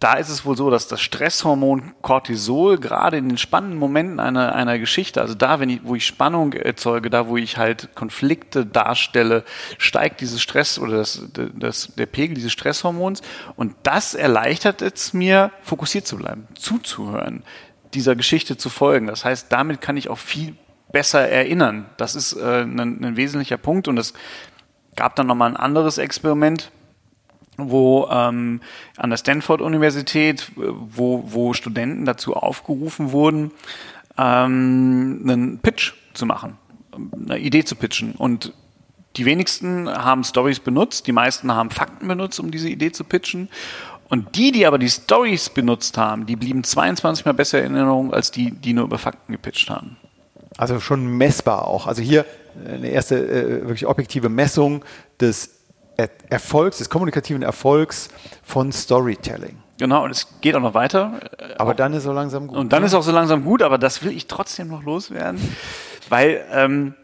da 0.00 0.14
ist 0.14 0.30
es 0.30 0.46
wohl 0.46 0.56
so, 0.56 0.70
dass 0.70 0.88
das 0.88 1.02
Stresshormon 1.02 1.92
Cortisol 2.00 2.78
gerade 2.78 3.18
in 3.18 3.28
den 3.28 3.36
spannenden 3.36 3.78
Momenten 3.78 4.18
einer, 4.18 4.54
einer 4.54 4.78
Geschichte, 4.78 5.20
also 5.20 5.34
da, 5.34 5.60
wenn 5.60 5.68
ich, 5.68 5.80
wo 5.84 5.94
ich 5.94 6.06
Spannung 6.06 6.54
erzeuge, 6.54 7.10
da, 7.10 7.28
wo 7.28 7.36
ich 7.36 7.58
halt 7.58 7.94
Konflikte 7.94 8.64
darstelle, 8.64 9.44
steigt 9.76 10.22
dieses 10.22 10.40
Stress 10.40 10.78
oder 10.78 10.96
das, 10.96 11.28
das, 11.54 11.92
der 11.96 12.06
Pegel 12.06 12.34
dieses 12.34 12.50
Stresshormons 12.50 13.20
und 13.56 13.74
das 13.82 14.14
erleichtert 14.14 14.80
es 14.80 15.12
mir, 15.12 15.52
fokussiert 15.60 16.06
zu 16.06 16.16
bleiben, 16.16 16.48
zuzuhören, 16.54 17.44
dieser 17.92 18.16
Geschichte 18.16 18.56
zu 18.56 18.70
folgen. 18.70 19.06
Das 19.06 19.26
heißt, 19.26 19.52
damit 19.52 19.82
kann 19.82 19.98
ich 19.98 20.08
auch 20.08 20.18
viel 20.18 20.56
besser 20.92 21.28
erinnern. 21.28 21.90
Das 21.98 22.14
ist 22.14 22.32
äh, 22.32 22.62
ein, 22.62 23.04
ein 23.04 23.16
wesentlicher 23.16 23.58
Punkt 23.58 23.86
und 23.86 23.98
es 23.98 24.14
gab 24.96 25.14
dann 25.16 25.26
nochmal 25.26 25.50
ein 25.50 25.56
anderes 25.56 25.98
Experiment, 25.98 26.70
wo 27.68 28.08
ähm, 28.10 28.60
an 28.96 29.10
der 29.10 29.16
Stanford-Universität, 29.16 30.50
wo, 30.56 31.24
wo 31.26 31.52
Studenten 31.52 32.04
dazu 32.04 32.34
aufgerufen 32.34 33.12
wurden, 33.12 33.50
ähm, 34.16 35.20
einen 35.24 35.58
Pitch 35.58 35.92
zu 36.14 36.26
machen, 36.26 36.56
eine 36.92 37.38
Idee 37.38 37.64
zu 37.64 37.76
pitchen. 37.76 38.12
Und 38.12 38.52
die 39.16 39.24
wenigsten 39.24 39.88
haben 39.88 40.24
Stories 40.24 40.60
benutzt, 40.60 41.06
die 41.06 41.12
meisten 41.12 41.52
haben 41.52 41.70
Fakten 41.70 42.06
benutzt, 42.06 42.38
um 42.40 42.50
diese 42.50 42.68
Idee 42.68 42.92
zu 42.92 43.04
pitchen. 43.04 43.48
Und 44.08 44.36
die, 44.36 44.50
die 44.50 44.66
aber 44.66 44.78
die 44.78 44.90
Stories 44.90 45.50
benutzt 45.50 45.96
haben, 45.96 46.26
die 46.26 46.36
blieben 46.36 46.64
22 46.64 47.24
mal 47.24 47.34
besser 47.34 47.62
in 47.62 47.74
Erinnerung 47.74 48.12
als 48.12 48.30
die, 48.30 48.50
die 48.50 48.72
nur 48.72 48.84
über 48.84 48.98
Fakten 48.98 49.32
gepitcht 49.32 49.70
haben. 49.70 49.96
Also 50.56 50.80
schon 50.80 51.16
messbar 51.16 51.66
auch. 51.66 51.86
Also 51.86 52.02
hier 52.02 52.26
eine 52.66 52.88
erste 52.88 53.16
äh, 53.16 53.62
wirklich 53.62 53.86
objektive 53.86 54.28
Messung 54.28 54.84
des 55.20 55.59
Erfolgs, 56.28 56.78
des 56.78 56.88
kommunikativen 56.88 57.42
Erfolgs 57.42 58.08
von 58.42 58.72
Storytelling. 58.72 59.56
Genau, 59.78 60.04
und 60.04 60.10
es 60.10 60.26
geht 60.40 60.54
auch 60.54 60.60
noch 60.60 60.74
weiter. 60.74 61.20
Aber 61.56 61.74
dann 61.74 61.94
ist 61.94 62.02
so 62.02 62.12
langsam 62.12 62.48
gut. 62.48 62.58
Und 62.58 62.72
dann 62.72 62.82
ne? 62.82 62.86
ist 62.86 62.94
auch 62.94 63.02
so 63.02 63.12
langsam 63.12 63.44
gut, 63.44 63.62
aber 63.62 63.78
das 63.78 64.04
will 64.04 64.12
ich 64.12 64.26
trotzdem 64.26 64.68
noch 64.68 64.82
loswerden, 64.82 65.40
weil 66.10 66.44
ähm, 66.52 66.94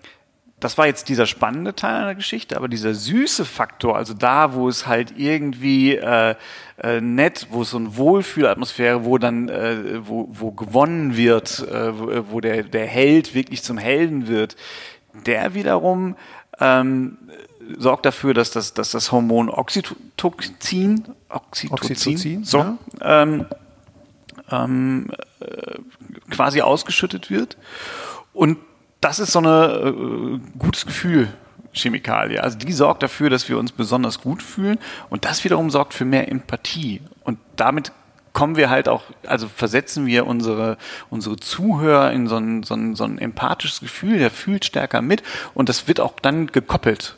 das 0.61 0.79
war 0.79 0.87
jetzt 0.87 1.09
dieser 1.09 1.27
spannende 1.27 1.75
Teil 1.75 1.95
einer 2.03 2.15
Geschichte, 2.15 2.57
aber 2.57 2.69
dieser 2.69 2.95
süße 2.95 3.45
Faktor, 3.45 3.97
also 3.97 4.15
da, 4.15 4.55
wo 4.55 4.69
es 4.69 4.87
halt 4.87 5.15
irgendwie 5.17 5.97
äh, 5.97 6.35
äh, 6.83 7.01
nett, 7.01 7.49
wo 7.51 7.63
es 7.63 7.71
so 7.71 7.77
eine 7.77 7.97
Wohlfühlatmosphäre, 7.97 9.05
wo 9.05 9.19
dann, 9.19 9.49
äh, 9.49 10.07
wo, 10.07 10.29
wo 10.31 10.53
gewonnen 10.53 11.17
wird, 11.17 11.61
äh, 11.69 12.31
wo 12.31 12.41
der, 12.41 12.63
der 12.63 12.87
Held 12.87 13.35
wirklich 13.35 13.63
zum 13.63 13.77
Helden 13.77 14.29
wird, 14.29 14.57
der 15.27 15.55
wiederum 15.55 16.17
ähm, 16.59 17.19
sorgt 17.79 18.07
dafür, 18.07 18.35
dass 18.35 18.51
das, 18.51 18.75
dass 18.75 18.91
das 18.91 19.13
Hormon 19.13 19.49
Oxytocin, 19.51 21.05
Oxytocin, 21.29 21.73
Oxytocin 21.73 22.45
so, 22.45 22.59
ja. 22.59 22.79
ähm, 23.01 23.47
ähm, 24.51 25.11
äh, 25.41 25.79
quasi 26.31 26.61
ausgeschüttet 26.61 27.31
wird. 27.31 27.57
Und 28.33 28.59
das 29.01 29.19
ist 29.19 29.33
so 29.33 29.41
ein 29.41 29.47
äh, 29.47 30.59
gutes 30.59 30.87
Gefühl. 30.87 31.29
Chemikalie. 31.73 32.43
Also 32.43 32.57
die 32.57 32.73
sorgt 32.73 33.03
dafür, 33.03 33.29
dass 33.29 33.51
wir 33.51 33.59
uns 33.59 33.71
besonders 33.71 34.23
gut 34.23 34.43
fühlen 34.43 34.79
und 35.11 35.27
das 35.27 35.45
wiederum 35.45 35.69
sorgt 35.69 35.93
für 35.93 36.07
mehr 36.07 36.33
Empathie. 36.33 37.03
Und 37.23 37.39
damit 37.57 37.93
kommen 38.33 38.57
wir 38.57 38.71
halt 38.71 38.89
auch, 38.89 39.03
also 39.27 39.47
versetzen 39.47 40.07
wir 40.07 40.27
unsere, 40.27 40.79
unsere 41.11 41.37
Zuhörer 41.37 42.13
in 42.13 42.29
so 42.29 42.37
ein, 42.37 42.63
so, 42.63 42.75
ein, 42.75 42.95
so 42.95 43.05
ein 43.05 43.19
empathisches 43.19 43.81
Gefühl, 43.81 44.19
der 44.19 44.31
fühlt 44.31 44.65
stärker 44.65 45.03
mit 45.03 45.23
und 45.53 45.69
das 45.69 45.87
wird 45.87 46.01
auch 46.01 46.19
dann 46.21 46.47
gekoppelt 46.47 47.17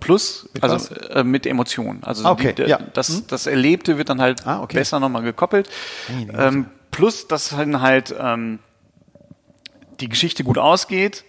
plus 0.00 0.48
mit 0.54 0.62
also 0.62 0.94
äh, 0.94 1.22
mit 1.22 1.46
Emotionen. 1.46 2.02
Also 2.02 2.28
okay, 2.28 2.54
die, 2.56 2.62
ja. 2.62 2.78
das, 2.94 3.08
hm? 3.08 3.24
das 3.28 3.46
Erlebte 3.46 3.98
wird 3.98 4.08
dann 4.08 4.20
halt 4.20 4.46
ah, 4.46 4.62
okay. 4.62 4.78
besser 4.78 5.00
nochmal 5.00 5.22
gekoppelt. 5.22 5.68
Ähm, 6.08 6.66
plus, 6.90 7.28
dass 7.28 7.50
dann 7.50 7.80
halt 7.80 8.14
ähm, 8.18 8.58
die 10.00 10.08
Geschichte 10.08 10.44
gut 10.44 10.58
ausgeht, 10.58 11.24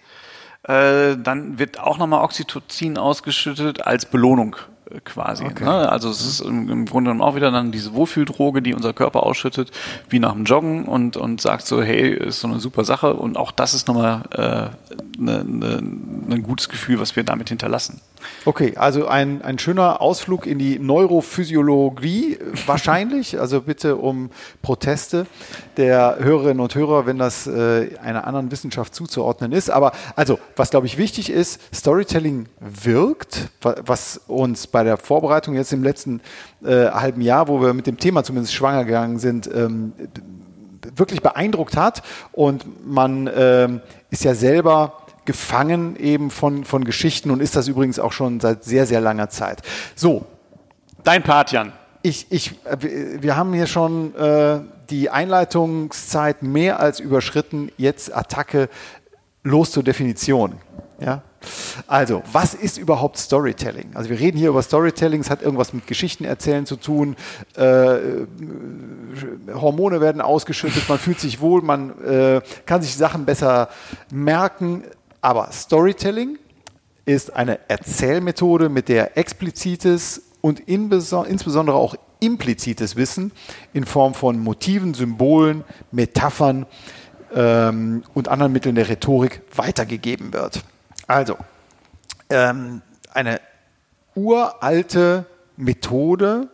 äh, 0.64 1.16
dann 1.16 1.58
wird 1.58 1.78
auch 1.78 1.98
nochmal 1.98 2.24
Oxytocin 2.24 2.98
ausgeschüttet 2.98 3.86
als 3.86 4.06
Belohnung 4.06 4.56
quasi. 5.04 5.44
Okay. 5.44 5.64
Ne? 5.64 5.88
Also 5.90 6.10
es 6.10 6.24
ist 6.26 6.40
im, 6.40 6.68
im, 6.68 6.86
Grunde 6.86 7.10
genommen 7.10 7.22
auch 7.22 7.34
wieder 7.34 7.50
dann 7.50 7.72
diese 7.72 7.94
Wohlfühldroge, 7.94 8.62
die 8.62 8.74
unser 8.74 8.92
Körper 8.92 9.22
ausschüttet, 9.22 9.70
wie 10.08 10.18
nach 10.18 10.32
dem 10.32 10.44
Joggen 10.44 10.84
und, 10.84 11.16
und 11.16 11.40
sagt 11.40 11.66
so, 11.66 11.82
hey, 11.82 12.10
ist 12.14 12.40
so 12.40 12.48
eine 12.48 12.60
super 12.60 12.84
Sache. 12.84 13.14
Und 13.14 13.36
auch 13.36 13.52
das 13.52 13.74
ist 13.74 13.88
nochmal 13.88 14.22
äh, 14.32 15.20
ne, 15.20 15.44
ne, 15.44 15.78
ein 16.30 16.42
gutes 16.42 16.68
Gefühl, 16.68 17.00
was 17.00 17.16
wir 17.16 17.24
damit 17.24 17.48
hinterlassen. 17.48 18.00
Okay, 18.44 18.74
also 18.76 19.06
ein, 19.06 19.42
ein 19.42 19.58
schöner 19.58 20.00
Ausflug 20.00 20.46
in 20.46 20.58
die 20.58 20.78
Neurophysiologie 20.78 22.38
wahrscheinlich. 22.66 23.36
Also 23.42 23.62
bitte 23.62 23.96
um 23.96 24.30
Proteste 24.62 25.26
der 25.76 26.18
Hörerinnen 26.20 26.60
und 26.60 26.74
Hörer, 26.76 27.06
wenn 27.06 27.18
das 27.18 27.48
äh, 27.48 27.90
einer 28.00 28.24
anderen 28.26 28.52
Wissenschaft 28.52 28.94
zuzuordnen 28.94 29.50
ist. 29.50 29.68
Aber 29.68 29.92
also, 30.14 30.38
was 30.54 30.70
glaube 30.70 30.86
ich 30.86 30.96
wichtig 30.96 31.28
ist, 31.28 31.60
Storytelling 31.74 32.46
wirkt, 32.60 33.48
was 33.60 34.20
uns 34.28 34.68
bei 34.68 34.84
der 34.84 34.96
Vorbereitung 34.96 35.54
jetzt 35.54 35.72
im 35.72 35.82
letzten 35.82 36.20
äh, 36.64 36.86
halben 36.90 37.20
Jahr, 37.20 37.48
wo 37.48 37.60
wir 37.60 37.74
mit 37.74 37.86
dem 37.86 37.98
Thema 37.98 38.22
zumindest 38.22 38.54
schwanger 38.54 38.84
gegangen 38.84 39.18
sind, 39.18 39.50
ähm, 39.52 39.92
wirklich 40.96 41.22
beeindruckt 41.22 41.76
hat. 41.76 42.02
Und 42.32 42.86
man 42.86 43.30
ähm, 43.34 43.80
ist 44.10 44.24
ja 44.24 44.34
selber 44.34 45.01
gefangen 45.24 45.96
eben 45.96 46.30
von, 46.30 46.64
von 46.64 46.84
Geschichten 46.84 47.30
und 47.30 47.40
ist 47.40 47.56
das 47.56 47.68
übrigens 47.68 47.98
auch 47.98 48.12
schon 48.12 48.40
seit 48.40 48.64
sehr, 48.64 48.86
sehr 48.86 49.00
langer 49.00 49.28
Zeit. 49.30 49.62
So. 49.94 50.26
Dein 51.04 51.22
Part, 51.22 51.52
Jan. 51.52 51.72
Ich, 52.02 52.26
ich, 52.30 52.54
wir 52.80 53.36
haben 53.36 53.52
hier 53.52 53.66
schon 53.66 54.14
äh, 54.16 54.60
die 54.90 55.10
Einleitungszeit 55.10 56.42
mehr 56.42 56.80
als 56.80 57.00
überschritten. 57.00 57.70
Jetzt 57.76 58.14
Attacke 58.14 58.68
los 59.44 59.70
zur 59.70 59.82
Definition. 59.82 60.54
Ja? 61.00 61.22
Also, 61.86 62.22
was 62.30 62.54
ist 62.54 62.78
überhaupt 62.78 63.18
Storytelling? 63.18 63.90
Also, 63.94 64.10
wir 64.10 64.18
reden 64.18 64.38
hier 64.38 64.50
über 64.50 64.62
Storytelling, 64.62 65.20
es 65.20 65.30
hat 65.30 65.42
irgendwas 65.42 65.72
mit 65.72 65.86
Geschichten 65.86 66.24
erzählen 66.24 66.66
zu 66.66 66.76
tun. 66.76 67.16
Äh, 67.56 67.98
Hormone 69.52 70.00
werden 70.00 70.20
ausgeschüttet, 70.20 70.88
man 70.88 70.98
fühlt 70.98 71.18
sich 71.18 71.40
wohl, 71.40 71.62
man 71.62 72.00
äh, 72.04 72.40
kann 72.66 72.82
sich 72.82 72.96
Sachen 72.96 73.24
besser 73.24 73.68
merken. 74.12 74.84
Aber 75.22 75.50
Storytelling 75.52 76.38
ist 77.04 77.34
eine 77.34 77.58
Erzählmethode, 77.68 78.68
mit 78.68 78.88
der 78.88 79.16
explizites 79.16 80.22
und 80.40 80.60
insbesondere 80.60 81.76
auch 81.76 81.94
implizites 82.20 82.96
Wissen 82.96 83.32
in 83.72 83.84
Form 83.84 84.14
von 84.14 84.38
Motiven, 84.40 84.94
Symbolen, 84.94 85.64
Metaphern 85.92 86.66
ähm, 87.34 88.02
und 88.14 88.28
anderen 88.28 88.52
Mitteln 88.52 88.74
der 88.74 88.88
Rhetorik 88.88 89.42
weitergegeben 89.54 90.32
wird. 90.32 90.64
Also, 91.06 91.36
ähm, 92.28 92.82
eine 93.14 93.40
uralte 94.14 95.26
Methode, 95.56 96.48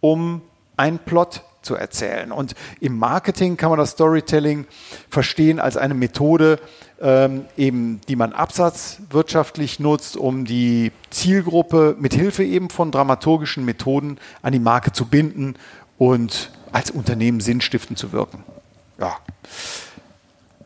um 0.00 0.42
einen 0.76 0.98
Plot 0.98 1.42
zu 1.62 1.74
erzählen. 1.74 2.32
Und 2.32 2.54
im 2.80 2.98
Marketing 2.98 3.56
kann 3.56 3.70
man 3.70 3.78
das 3.78 3.90
Storytelling 3.90 4.66
verstehen 5.10 5.60
als 5.60 5.76
eine 5.76 5.94
Methode, 5.94 6.58
ähm, 7.00 7.44
eben, 7.56 8.00
die 8.08 8.16
man 8.16 8.32
absatzwirtschaftlich 8.32 9.80
nutzt, 9.80 10.16
um 10.16 10.44
die 10.44 10.92
Zielgruppe 11.10 11.96
mit 11.98 12.14
Hilfe 12.14 12.44
eben 12.44 12.70
von 12.70 12.90
dramaturgischen 12.90 13.64
Methoden 13.64 14.18
an 14.42 14.52
die 14.52 14.58
Marke 14.58 14.92
zu 14.92 15.06
binden 15.06 15.54
und 15.98 16.50
als 16.72 16.90
Unternehmen 16.90 17.40
sinnstiftend 17.40 17.98
zu 17.98 18.12
wirken. 18.12 18.42
Ja. 18.98 19.16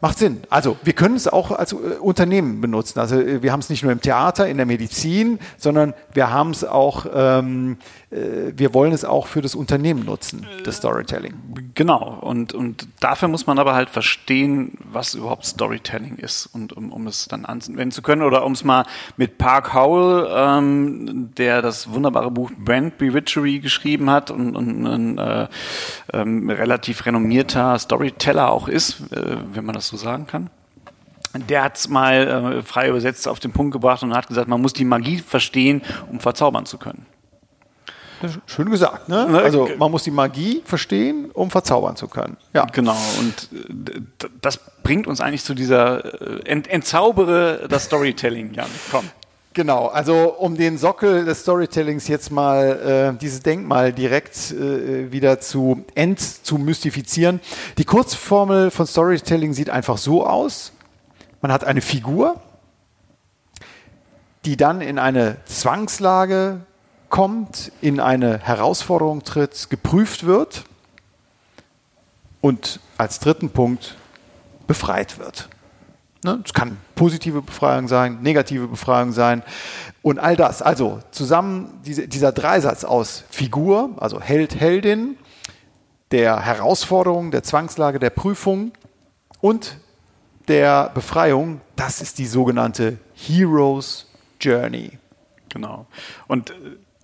Macht 0.02 0.19
Sinn. 0.19 0.42
Also 0.49 0.78
wir 0.83 0.95
können 0.95 1.14
es 1.16 1.28
auch 1.28 1.50
als 1.50 1.73
äh, 1.73 1.76
Unternehmen 2.00 2.62
benutzen. 2.62 2.99
Also 3.00 3.21
äh, 3.21 3.42
wir 3.42 3.52
haben 3.52 3.61
es 3.61 3.69
nicht 3.69 3.83
nur 3.83 3.92
im 3.92 4.00
Theater, 4.00 4.49
in 4.49 4.57
der 4.57 4.64
Medizin, 4.64 5.38
sondern 5.59 5.92
wir 6.14 6.30
haben 6.30 6.50
es 6.50 6.64
auch, 6.64 7.04
ähm, 7.12 7.76
äh, 8.11 8.52
wir 8.57 8.73
wollen 8.73 8.92
es 8.92 9.04
auch 9.04 9.26
für 9.26 9.42
das 9.42 9.54
Unternehmen 9.54 10.07
nutzen, 10.07 10.47
das 10.64 10.76
Storytelling. 10.76 11.35
Genau. 11.75 12.19
Und, 12.23 12.54
und 12.54 12.88
dafür 13.00 13.28
muss 13.28 13.47
man 13.47 13.59
aber 13.59 13.75
halt 13.75 13.90
verstehen, 13.90 14.78
was 14.90 15.14
überhaupt 15.14 15.45
Storytelling 15.45 16.16
ist 16.16 16.47
und 16.47 16.73
um, 16.73 16.92
um 16.92 17.07
es 17.07 17.28
dann 17.28 17.45
anwenden 17.45 17.90
zu 17.90 18.00
können. 18.00 18.23
Oder 18.23 18.47
um 18.47 18.52
es 18.52 18.64
mal 18.64 18.87
mit 19.19 19.37
Park 19.37 19.75
Howell, 19.75 20.28
ähm, 20.35 21.30
der 21.37 21.61
das 21.61 21.92
wunderbare 21.92 22.30
Buch 22.30 22.50
Brand 22.57 22.97
Bewitchery 22.97 23.59
geschrieben 23.59 24.09
hat 24.09 24.30
und, 24.30 24.57
und 24.57 24.87
ein 24.87 25.19
äh, 25.19 25.49
ähm, 26.14 26.49
relativ 26.49 27.04
renommierter 27.04 27.78
Storyteller 27.78 28.50
auch 28.50 28.66
ist, 28.66 29.12
äh, 29.12 29.37
wenn 29.52 29.66
man 29.66 29.75
das 29.75 29.89
so 29.90 29.97
sagen 29.97 30.26
kann. 30.26 30.50
Der 31.49 31.62
hat 31.62 31.76
es 31.76 31.88
mal 31.88 32.56
äh, 32.59 32.62
frei 32.62 32.88
übersetzt 32.88 33.28
auf 33.28 33.38
den 33.38 33.52
Punkt 33.52 33.73
gebracht 33.73 34.02
und 34.02 34.14
hat 34.14 34.26
gesagt, 34.26 34.49
man 34.49 34.61
muss 34.61 34.73
die 34.73 34.85
Magie 34.85 35.18
verstehen, 35.18 35.82
um 36.11 36.18
verzaubern 36.18 36.66
zu 36.66 36.78
können. 36.78 37.06
Schön 38.47 38.70
gesagt, 38.70 39.09
ne? 39.09 39.26
ne? 39.30 39.38
Also 39.40 39.68
man 39.78 39.90
muss 39.90 40.02
die 40.02 40.11
Magie 40.11 40.62
verstehen, 40.64 41.30
um 41.30 41.50
verzaubern 41.50 41.97
zu 41.97 42.06
können. 42.06 42.37
Ja. 42.52 42.66
Genau. 42.66 42.97
Und 43.18 43.49
äh, 43.52 44.00
das 44.42 44.61
bringt 44.82 45.06
uns 45.06 45.20
eigentlich 45.20 45.44
zu 45.44 45.54
dieser 45.54 46.20
äh, 46.20 46.42
ent, 46.44 46.68
entzaubere 46.68 47.66
das 47.68 47.85
Storytelling, 47.85 48.52
Jan. 48.52 48.68
Komm. 48.90 49.09
Genau, 49.52 49.88
also 49.88 50.37
um 50.38 50.57
den 50.57 50.78
Sockel 50.78 51.25
des 51.25 51.40
Storytellings 51.40 52.07
jetzt 52.07 52.30
mal, 52.30 53.14
äh, 53.16 53.19
dieses 53.19 53.40
Denkmal 53.40 53.92
direkt 53.92 54.52
äh, 54.52 55.11
wieder 55.11 55.40
zu 55.40 55.85
end 55.97 56.21
zu 56.21 56.57
mystifizieren. 56.57 57.40
Die 57.76 57.85
Kurzformel 57.85 58.71
von 58.71 58.87
Storytelling 58.87 59.52
sieht 59.52 59.69
einfach 59.69 59.99
so 59.99 60.25
aus. 60.25 60.71
Man 61.40 61.50
hat 61.50 61.64
eine 61.64 61.80
Figur, 61.80 62.40
die 64.45 64.57
dann 64.57 64.80
in 64.80 65.00
eine 65.00 65.38
Zwangslage 65.47 66.61
kommt, 67.09 67.73
in 67.80 67.99
eine 67.99 68.38
Herausforderung 68.38 69.25
tritt, 69.25 69.69
geprüft 69.69 70.26
wird 70.26 70.62
und 72.40 72.78
als 72.99 73.19
dritten 73.19 73.50
Punkt 73.50 73.97
befreit 74.69 75.19
wird. 75.19 75.49
Ne? 76.22 76.42
Es 76.44 76.52
kann 76.52 76.76
positive 76.94 77.42
Befreiung 77.42 77.88
sein, 77.88 78.20
negative 78.20 78.68
Befreiung 78.68 79.12
sein 79.12 79.42
und 80.02 80.18
all 80.18 80.36
das. 80.36 80.60
Also 80.60 81.00
zusammen 81.10 81.80
diese, 81.84 82.08
dieser 82.08 82.32
Dreisatz 82.32 82.84
aus 82.84 83.24
Figur, 83.30 83.90
also 83.98 84.20
Held, 84.20 84.58
Heldin, 84.58 85.16
der 86.10 86.40
Herausforderung, 86.40 87.30
der 87.30 87.42
Zwangslage, 87.42 87.98
der 87.98 88.10
Prüfung 88.10 88.72
und 89.40 89.78
der 90.48 90.90
Befreiung, 90.94 91.60
das 91.76 92.00
ist 92.00 92.18
die 92.18 92.26
sogenannte 92.26 92.98
Heroes 93.14 94.06
Journey. 94.40 94.98
Genau. 95.48 95.86
Und 96.26 96.50
äh, 96.50 96.54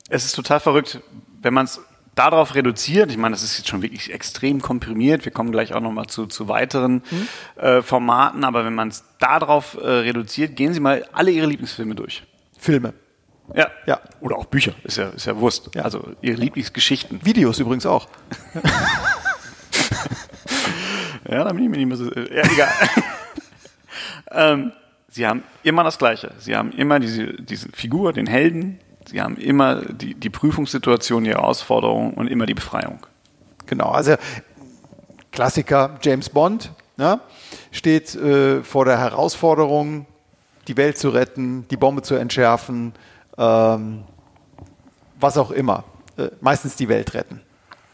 es 0.09 0.25
ist 0.25 0.33
total 0.33 0.61
verrückt, 0.61 1.01
wenn 1.43 1.55
man 1.55 1.65
es 1.65 1.81
darauf 2.17 2.57
reduziert, 2.57 3.11
ich 3.13 3.19
meine, 3.19 3.35
das 3.35 3.45
ist 3.45 3.59
jetzt 3.59 3.69
schon 3.69 3.83
wirklich 3.83 4.13
extrem 4.13 4.61
komprimiert, 4.61 5.25
wir 5.25 5.33
kommen 5.33 5.53
gleich 5.53 5.73
auch 5.75 5.81
nochmal 5.81 6.07
zu, 6.07 6.27
zu 6.27 6.49
weiteren 6.49 7.03
mhm. 7.11 7.29
äh, 7.63 7.83
Formaten, 7.83 8.43
aber 8.43 8.65
wenn 8.65 8.75
man 8.75 8.89
es 8.89 9.05
darauf 9.21 9.77
äh, 9.81 9.87
reduziert, 9.87 10.57
gehen 10.57 10.73
Sie 10.73 10.81
mal 10.81 11.07
alle 11.13 11.31
Ihre 11.31 11.47
Lieblingsfilme 11.47 11.95
durch. 11.95 12.25
Filme. 12.59 12.95
Ja. 13.55 13.71
ja. 13.87 14.01
Oder 14.21 14.37
auch 14.37 14.47
Bücher, 14.47 14.73
ist 14.83 14.97
ja, 14.97 15.11
ist 15.11 15.27
ja 15.27 15.37
Wurst. 15.37 15.71
Ja. 15.75 15.83
Also 15.83 16.13
Ihre 16.21 16.37
Lieblingsgeschichten. 16.37 17.25
Videos 17.25 17.61
übrigens 17.61 17.87
auch. 17.87 18.09
ja, 21.31 21.45
da 21.45 21.53
bin 21.53 21.65
ich 21.65 21.71
mir 21.71 21.77
nicht 21.77 21.87
mehr 21.87 21.97
so. 21.97 22.11
Ja, 22.13 22.43
egal. 22.51 22.73
ähm, 24.33 24.73
Sie 25.09 25.27
haben 25.27 25.45
immer 25.63 25.85
das 25.85 25.99
Gleiche. 25.99 26.33
Sie 26.39 26.57
haben 26.57 26.73
immer 26.73 26.99
diese, 26.99 27.35
diese 27.35 27.69
Figur, 27.71 28.13
den 28.13 28.27
Helden, 28.27 28.81
Sie 29.09 29.21
haben 29.21 29.37
immer 29.37 29.83
die, 29.83 30.15
die 30.15 30.31
Prüfungssituation, 30.31 31.25
die 31.25 31.31
Herausforderung 31.31 32.15
und 32.15 32.29
immer 32.29 32.47
die 32.47 32.55
Befreiung. 32.55 33.07
Genau, 33.67 33.91
also 33.91 34.15
Klassiker 35.31 35.99
James 36.03 36.29
Bond 36.29 36.73
ne, 36.97 37.21
steht 37.71 38.15
äh, 38.15 38.63
vor 38.63 38.85
der 38.85 38.99
Herausforderung, 38.99 40.07
die 40.67 40.77
Welt 40.77 40.99
zu 40.99 41.11
retten, 41.11 41.67
die 41.69 41.77
Bombe 41.77 42.03
zu 42.03 42.15
entschärfen, 42.15 42.93
ähm, 43.39 44.05
was 45.21 45.39
auch 45.39 45.51
immer. 45.51 45.85
Äh, 46.17 46.31
meistens 46.41 46.77
die 46.77 46.89
Welt 46.89 47.15
retten. 47.15 47.43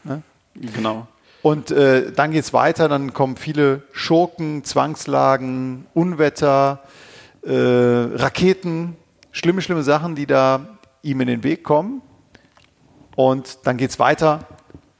Ne? 0.03 0.21
Genau. 0.55 1.07
Und 1.41 1.71
äh, 1.71 2.11
dann 2.13 2.31
geht 2.31 2.45
es 2.45 2.53
weiter, 2.53 2.87
dann 2.87 3.13
kommen 3.13 3.35
viele 3.35 3.83
Schurken, 3.91 4.63
Zwangslagen, 4.63 5.85
Unwetter, 5.93 6.79
äh, 7.45 7.51
Raketen, 7.51 8.95
schlimme, 9.31 9.61
schlimme 9.61 9.83
Sachen, 9.83 10.15
die 10.15 10.25
da 10.25 10.72
ihm 11.03 11.21
in 11.21 11.27
den 11.27 11.43
Weg 11.43 11.63
kommen. 11.63 12.01
Und 13.15 13.59
dann 13.67 13.77
geht 13.77 13.91
es 13.91 13.99
weiter. 13.99 14.47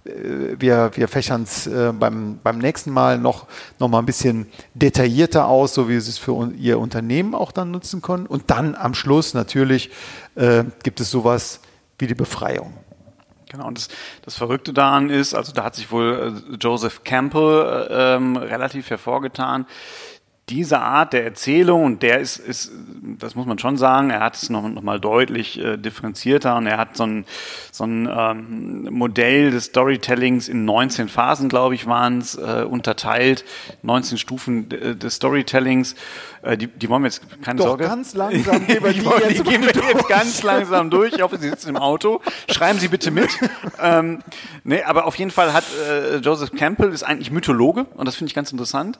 Äh, 0.06 0.60
wir, 0.60 0.92
wir 0.94 1.08
fächern 1.08 1.44
es 1.44 1.66
äh, 1.66 1.92
beim, 1.98 2.40
beim 2.44 2.60
nächsten 2.60 2.92
Mal 2.92 3.18
noch, 3.18 3.48
noch 3.80 3.88
mal 3.88 4.00
ein 4.00 4.06
bisschen 4.06 4.48
detaillierter 4.76 5.48
aus, 5.48 5.74
so 5.74 5.90
wie 5.90 6.00
Sie 6.00 6.12
es 6.12 6.18
für 6.20 6.52
Ihr 6.52 6.78
Unternehmen 6.78 7.34
auch 7.34 7.52
dann 7.52 7.72
nutzen 7.72 8.02
können. 8.02 8.28
Und 8.28 8.52
dann 8.52 8.76
am 8.76 8.94
Schluss 8.94 9.34
natürlich 9.34 9.90
äh, 10.36 10.66
gibt 10.84 11.00
es 11.00 11.10
sowas 11.10 11.62
wie 11.98 12.08
die 12.08 12.16
Befreiung. 12.16 12.74
Genau, 13.54 13.68
und 13.68 13.78
das, 13.78 13.88
das 14.24 14.36
Verrückte 14.36 14.74
daran 14.74 15.12
ist, 15.12 15.36
also 15.36 15.54
da 15.54 15.64
hat 15.64 15.76
sich 15.76 15.92
wohl 15.92 16.42
äh, 16.52 16.56
Joseph 16.56 17.04
Campbell 17.04 17.88
äh, 17.88 18.16
ähm, 18.16 18.36
relativ 18.36 18.90
hervorgetan, 18.90 19.68
diese 20.50 20.80
Art 20.80 21.14
der 21.14 21.24
Erzählung, 21.24 21.86
und 21.86 22.04
der 22.04 22.20
ist, 22.20 22.38
ist, 22.38 22.72
das 23.18 23.34
muss 23.34 23.46
man 23.46 23.60
schon 23.60 23.78
sagen, 23.78 24.10
er 24.10 24.20
hat 24.20 24.36
es 24.36 24.50
noch, 24.50 24.68
noch 24.68 24.82
mal 24.82 25.00
deutlich 25.00 25.58
äh, 25.58 25.78
differenzierter 25.78 26.58
und 26.58 26.68
er 26.68 26.78
hat 26.78 26.98
so 26.98 27.06
ein, 27.06 27.26
so 27.72 27.86
ein 27.86 28.10
ähm, 28.14 28.90
Modell 28.92 29.52
des 29.52 29.66
Storytellings 29.66 30.50
in 30.50 30.66
19 30.66 31.08
Phasen, 31.08 31.48
glaube 31.48 31.76
ich, 31.76 31.88
waren 31.88 32.18
es, 32.18 32.36
äh, 32.36 32.66
unterteilt, 32.70 33.46
19 33.84 34.18
Stufen 34.18 34.68
des 34.70 35.16
Storytellings. 35.16 35.96
Äh, 36.42 36.58
die, 36.58 36.68
die 36.68 36.90
wollen 36.90 37.04
wir 37.04 37.08
jetzt, 37.08 37.22
keine 37.42 37.60
Doch, 37.60 37.68
Sorge. 37.68 37.86
ganz 37.86 38.14
langsam 38.14 38.68
gehen 38.68 38.84
wir 38.84 38.92
die, 38.92 39.00
die 39.34 39.44
gehen 39.44 39.62
wir 39.62 39.74
jetzt 39.74 40.10
ganz 40.10 40.44
langsam 40.44 40.90
durch. 40.90 41.14
Ich 41.14 41.22
hoffe, 41.22 41.38
Sie 41.38 41.48
sitzen 41.50 41.70
im 41.70 41.78
Auto. 41.78 42.22
Schreiben 42.52 42.80
Sie 42.80 42.90
bitte 42.90 43.12
mit. 43.12 43.30
ähm, 43.82 44.20
nee, 44.66 44.84
aber 44.84 45.06
auf 45.06 45.16
jeden 45.16 45.32
Fall 45.32 45.54
hat 45.54 45.64
äh, 45.90 46.18
Joseph 46.18 46.52
Campbell, 46.52 46.92
ist 46.92 47.04
eigentlich 47.04 47.32
Mythologe 47.32 47.86
und 47.96 48.08
das 48.08 48.18
finde 48.18 48.30
ich 48.30 48.36
ganz 48.36 48.52
interessant. 48.52 49.00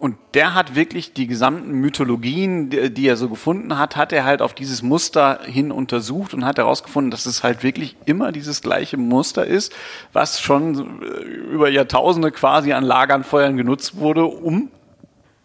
Und 0.00 0.16
der 0.32 0.54
hat 0.54 0.74
wirklich 0.80 1.12
die 1.12 1.26
gesamten 1.26 1.72
Mythologien, 1.72 2.70
die, 2.70 3.06
er 3.06 3.18
so 3.18 3.28
gefunden 3.28 3.76
hat, 3.76 3.96
hat 3.96 4.14
er 4.14 4.24
halt 4.24 4.40
auf 4.40 4.54
dieses 4.54 4.82
Muster 4.82 5.40
hin 5.44 5.70
untersucht 5.70 6.32
und 6.32 6.46
hat 6.46 6.56
herausgefunden, 6.56 7.10
dass 7.10 7.26
es 7.26 7.44
halt 7.44 7.62
wirklich 7.62 7.96
immer 8.06 8.32
dieses 8.32 8.62
gleiche 8.62 8.96
Muster 8.96 9.44
ist, 9.44 9.74
was 10.14 10.40
schon 10.40 11.02
äh, 11.02 11.04
über 11.52 11.68
Jahrtausende 11.68 12.32
quasi 12.32 12.72
an 12.72 12.82
Lagernfeuern 12.82 13.58
genutzt 13.58 13.98
wurde, 13.98 14.24
um 14.24 14.70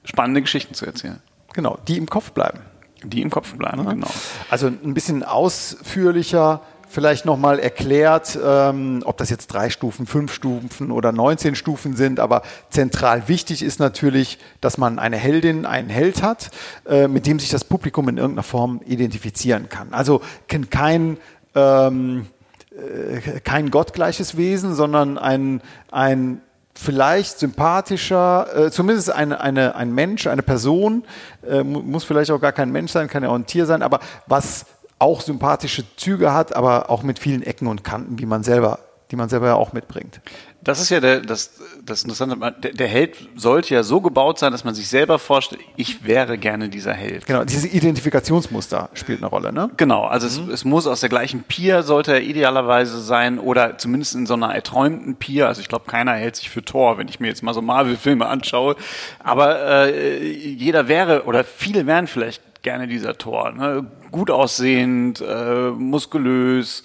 spannende 0.06 0.42
Geschichten 0.42 0.74
zu 0.74 0.86
erzählen. 0.86 1.22
Genau, 1.52 1.80
die 1.86 1.98
im 1.98 2.10
Kopf 2.10 2.32
bleiben. 2.32 2.60
Die 3.04 3.22
im 3.22 3.30
Kopf 3.30 3.56
bleiben, 3.56 3.84
ja. 3.84 3.92
genau. 3.92 4.08
Also 4.50 4.68
ein 4.68 4.94
bisschen 4.94 5.24
ausführlicher 5.24 6.62
vielleicht 6.88 7.26
nochmal 7.26 7.60
erklärt, 7.60 8.38
ähm, 8.44 9.02
ob 9.06 9.18
das 9.18 9.30
jetzt 9.30 9.48
drei 9.48 9.70
Stufen, 9.70 10.06
fünf 10.06 10.34
Stufen 10.34 10.92
oder 10.92 11.12
19 11.12 11.56
Stufen 11.56 11.96
sind, 11.96 12.20
aber 12.20 12.42
zentral 12.70 13.28
wichtig 13.28 13.64
ist 13.64 13.80
natürlich, 13.80 14.40
dass 14.62 14.78
man 14.78 15.00
eine 15.00 15.18
Heldin, 15.18 15.66
einen 15.66 15.90
Held 15.90 16.24
hat, 16.24 16.52
äh, 16.88 17.08
mit 17.08 17.28
dem 17.28 17.40
sich 17.40 17.50
das 17.50 17.64
Publikum 17.64 18.10
in 18.10 18.18
irgendeiner 18.18 18.44
Form 18.44 18.82
identifizieren 18.86 19.70
kann. 19.70 19.94
Also 19.94 20.22
kein 20.70 21.18
ähm, 21.56 22.28
äh, 22.76 23.40
kein 23.40 23.72
gottgleiches 23.72 24.36
Wesen, 24.36 24.76
sondern 24.76 25.18
ein, 25.18 25.62
ein 25.92 26.42
vielleicht 26.74 27.40
sympathischer, 27.40 28.66
äh, 28.66 28.72
zumindest 28.72 29.12
eine, 29.12 29.40
eine, 29.40 29.76
ein 29.76 29.94
Mensch, 29.94 30.28
eine 30.28 30.44
Person, 30.44 31.06
äh, 31.48 31.64
muss 31.64 32.04
vielleicht 32.04 32.32
auch 32.32 32.42
gar 32.42 32.52
kein 32.52 32.72
Mensch 32.72 32.92
sein, 32.92 33.08
kann 33.08 33.24
ja 33.24 33.30
auch 33.30 33.36
ein 33.36 33.46
Tier 33.46 33.66
sein, 33.66 33.82
aber 33.82 34.02
was 34.28 34.66
auch 35.00 35.22
sympathische 35.22 35.84
Züge 35.98 36.34
hat, 36.34 36.56
aber 36.56 36.90
auch 36.90 37.04
mit 37.04 37.20
vielen 37.20 37.44
Ecken 37.44 37.68
und 37.68 37.84
Kanten, 37.84 38.20
wie 38.20 38.26
man 38.26 38.44
selber, 38.44 38.80
die 39.12 39.16
man 39.16 39.30
selber 39.30 39.48
ja 39.48 39.56
auch 39.56 39.74
mitbringt. 39.74 40.22
Das 40.64 40.82
ist 40.82 40.90
ja 40.90 41.00
der, 41.00 41.20
das, 41.20 41.60
das 41.86 42.02
Interessante. 42.02 42.38
Der, 42.64 42.74
der 42.74 42.88
Held 42.88 43.18
sollte 43.36 43.76
ja 43.76 43.84
so 43.84 44.02
gebaut 44.02 44.40
sein, 44.40 44.52
dass 44.52 44.64
man 44.64 44.74
sich 44.74 44.88
selber 44.88 45.20
vorstellt, 45.20 45.62
ich 45.76 46.06
wäre 46.06 46.40
gerne 46.40 46.70
dieser 46.70 46.94
Held. 46.94 47.28
Genau, 47.28 47.44
dieses 47.44 47.72
Identifikationsmuster 47.72 48.90
spielt 48.96 49.20
eine 49.20 49.28
Rolle, 49.28 49.54
ne? 49.54 49.70
Genau, 49.78 50.06
also 50.06 50.42
mhm. 50.42 50.50
es, 50.50 50.62
es 50.62 50.66
muss 50.66 50.88
aus 50.88 51.02
der 51.02 51.10
gleichen 51.10 51.44
Peer, 51.44 51.84
sollte 51.84 52.14
er 52.14 52.22
idealerweise 52.22 53.00
sein, 53.00 53.38
oder 53.38 53.78
zumindest 53.78 54.16
in 54.16 54.26
so 54.26 54.34
einer 54.34 54.56
erträumten 54.56 55.18
Peer. 55.18 55.48
Also 55.48 55.62
ich 55.62 55.68
glaube, 55.68 55.86
keiner 55.86 56.14
hält 56.14 56.38
sich 56.38 56.50
für 56.50 56.64
Thor, 56.64 56.98
wenn 56.98 57.10
ich 57.10 57.20
mir 57.20 57.28
jetzt 57.28 57.44
mal 57.44 57.54
so 57.54 57.62
Marvel-Filme 57.62 58.26
anschaue. 58.26 58.76
Aber 59.24 59.60
äh, 59.88 60.26
jeder 60.26 60.88
wäre, 60.88 61.26
oder 61.26 61.44
viele 61.44 61.86
wären 61.86 62.08
vielleicht 62.08 62.42
gerne 62.66 62.88
dieser 62.88 63.18
Tor. 63.18 63.52
Ne? 63.52 63.86
Gut 64.12 64.32
aussehend, 64.32 65.22
äh, 65.22 65.70
muskulös, 65.70 66.84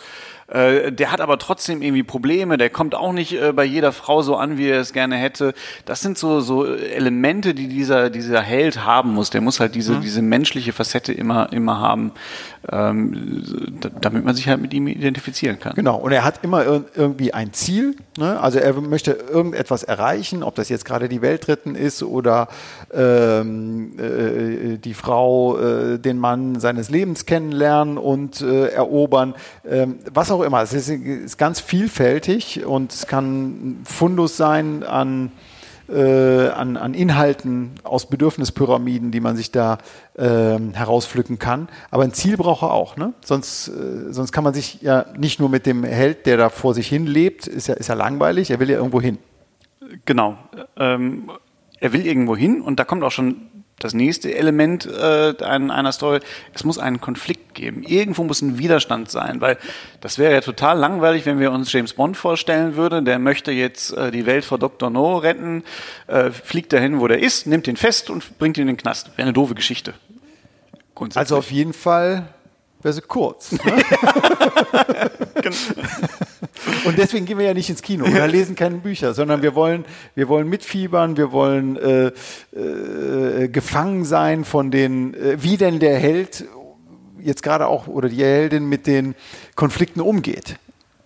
äh, 0.51 0.93
der 0.93 1.13
hat 1.13 1.21
aber 1.21 1.39
trotzdem 1.39 1.83
irgendwie 1.83 2.03
Probleme, 2.03 2.59
der 2.59 2.71
kommt 2.71 2.95
auch 2.95 3.13
nicht 3.13 3.33
äh, 3.33 3.53
bei 3.53 3.65
jeder 3.65 3.93
Frau 3.93 4.23
so 4.23 4.37
an, 4.37 4.59
wie 4.59 4.69
er 4.69 4.81
es 4.81 4.93
gerne 4.93 5.17
hätte. 5.17 5.55
Das 5.85 6.01
sind 6.01 6.19
so, 6.19 6.41
so 6.41 6.67
Elemente, 6.67 7.55
die 7.55 7.69
dieser, 7.69 8.11
dieser 8.11 8.41
Held 8.41 8.85
haben 8.85 9.15
muss. 9.15 9.31
Der 9.31 9.41
muss 9.41 9.61
halt 9.61 9.75
diese, 9.75 9.95
mhm. 9.95 10.01
diese 10.01 10.23
menschliche 10.23 10.73
Facette 10.73 11.13
immer, 11.13 11.53
immer 11.53 11.79
haben, 11.79 12.13
ähm, 12.71 13.45
damit 14.01 14.25
man 14.25 14.35
sich 14.35 14.49
halt 14.49 14.61
mit 14.61 14.75
ihm 14.75 14.89
identifizieren 14.89 15.59
kann. 15.59 15.75
Genau, 15.75 15.97
und 15.97 16.13
er 16.13 16.25
hat 16.25 16.41
immer 16.43 16.65
irgendwie 16.65 17.33
ein 17.33 17.53
Ziel. 17.53 17.97
Ne? 18.19 18.41
Also 18.41 18.59
er 18.59 18.75
möchte 18.81 19.13
irgendetwas 19.13 19.83
erreichen, 19.83 20.43
ob 20.43 20.57
das 20.57 20.69
jetzt 20.69 20.85
gerade 20.85 21.09
die 21.09 21.23
Welt 21.23 21.49
retten 21.49 21.75
ist 21.75 22.03
oder 22.03 22.49
ähm, 22.93 23.93
äh, 23.99 24.79
die 24.79 24.95
Frau 24.95 25.59
äh, 25.59 25.99
den 25.99 26.19
Mann 26.19 26.59
seines 26.59 26.91
Lebens 26.91 27.25
kennenlernen 27.25 27.99
und 27.99 28.41
äh, 28.41 28.67
erobern. 28.69 29.35
Ähm, 29.69 29.99
was 30.13 30.31
auch 30.31 30.40
auch 30.41 30.47
immer. 30.47 30.63
Es 30.63 30.73
ist, 30.73 30.89
ist, 30.89 31.39
ganz 31.39 31.61
vielfältig 31.61 32.65
und 32.65 32.93
es 32.93 33.07
kann 33.07 33.81
Fundus 33.85 34.37
sein 34.37 34.83
an, 34.83 35.33
äh, 35.89 36.49
an, 36.49 36.77
an, 36.77 36.95
Inhalten 36.95 37.73
aus 37.83 38.09
Bedürfnispyramiden, 38.09 39.11
die 39.11 39.21
man 39.21 39.37
sich 39.37 39.51
da 39.51 39.79
äh, 40.15 40.59
herauspflücken 40.73 41.39
kann. 41.39 41.69
Aber 41.91 42.05
ein 42.05 42.13
Ziel 42.13 42.37
braucht 42.37 42.63
er 42.63 42.73
auch. 42.73 42.97
Ne? 42.97 43.13
Sonst, 43.25 43.69
äh, 43.69 44.13
sonst 44.13 44.33
kann 44.33 44.45
man 44.45 44.55
sich 44.55 44.83
ja 44.83 45.07
nicht 45.17 45.41
nur 45.41 45.49
mit 45.49 45.67
dem 45.67 45.85
Held, 45.85 46.27
der 46.27 46.37
da 46.37 46.49
vor 46.49 46.75
sich 46.75 46.89
hin 46.89 47.07
lebt, 47.07 47.47
ist 47.47 47.69
ja, 47.69 47.75
ist 47.75 47.89
ja 47.89 47.95
langweilig, 47.95 48.51
er 48.51 48.61
will 48.61 48.71
ja 48.71 48.77
irgendwo 48.77 49.01
hin. 49.01 49.19
Genau. 50.05 50.39
Ähm, 50.77 51.31
er 51.81 51.93
will 51.93 52.07
irgendwo 52.07 52.37
hin 52.37 52.61
und 52.61 52.79
da 52.79 52.85
kommt 52.85 53.03
auch 53.03 53.11
schon 53.11 53.50
das 53.81 53.95
nächste 53.95 54.33
Element 54.35 54.87
äh, 54.87 55.35
einer 55.43 55.91
Story, 55.91 56.21
es 56.55 56.65
muss 56.65 56.79
einen 56.79 57.01
Konflikt 57.01 57.55
geben. 57.55 57.83
Irgendwo 57.83 58.23
muss 58.23 58.43
ein 58.43 58.59
Widerstand 58.59 59.11
sein, 59.11 59.41
weil 59.41 59.59
das 60.01 60.19
wäre 60.19 60.33
ja 60.33 60.41
total 60.41 60.79
langweilig, 60.79 61.27
wenn 61.27 61.41
wir 61.41 61.51
uns 61.51 61.73
James 61.73 61.95
Bond 61.95 62.17
vorstellen 62.17 62.77
würden, 62.77 63.05
der 63.05 63.19
möchte 63.19 63.51
jetzt 63.51 63.93
äh, 63.93 64.11
die 64.11 64.27
Welt 64.27 64.45
vor 64.45 64.59
Dr. 64.59 64.91
No 64.91 65.17
retten, 65.17 65.65
äh, 66.07 66.31
fliegt 66.31 66.73
dahin, 66.73 67.01
wo 67.01 67.09
der 67.09 67.21
ist, 67.21 67.47
nimmt 67.47 67.67
ihn 67.67 67.77
fest 67.77 68.11
und 68.11 68.39
bringt 68.39 68.59
ihn 68.59 68.63
in 68.63 68.69
den 68.69 68.77
Knast. 68.77 69.17
Wäre 69.17 69.23
eine 69.23 69.33
doofe 69.33 69.55
Geschichte. 69.55 69.95
Also 71.15 71.39
auf 71.39 71.51
jeden 71.51 71.73
Fall 71.73 72.29
wäre 72.83 72.93
sie 72.93 73.03
kurz. 73.03 73.53
Ne? 73.53 73.61
Und 76.85 76.99
deswegen 76.99 77.27
gehen 77.27 77.39
wir 77.39 77.47
ja 77.47 77.55
nicht 77.55 77.71
ins 77.71 77.83
Kino 77.83 78.05
oder 78.05 78.27
lesen 78.27 78.55
keine 78.55 78.77
Bücher, 78.77 79.15
sondern 79.15 79.43
wir 79.43 79.55
wollen, 79.55 79.85
wir 80.15 80.29
wollen 80.29 80.49
mitfiebern, 80.49 81.17
wir 81.17 81.33
wollen 81.33 81.77
äh, 81.77 82.13
äh, 82.57 83.49
gefangen 83.49 84.05
sein 84.05 84.45
von 84.45 84.71
den, 84.71 85.15
äh, 85.15 85.43
wie 85.43 85.57
denn 85.57 85.79
der 85.79 85.99
Held 85.99 86.45
jetzt 87.21 87.43
gerade 87.43 87.67
auch 87.67 87.87
oder 87.87 88.09
die 88.09 88.23
Heldin 88.23 88.69
mit 88.69 88.87
den 88.87 89.15
Konflikten 89.55 90.01
umgeht. 90.01 90.57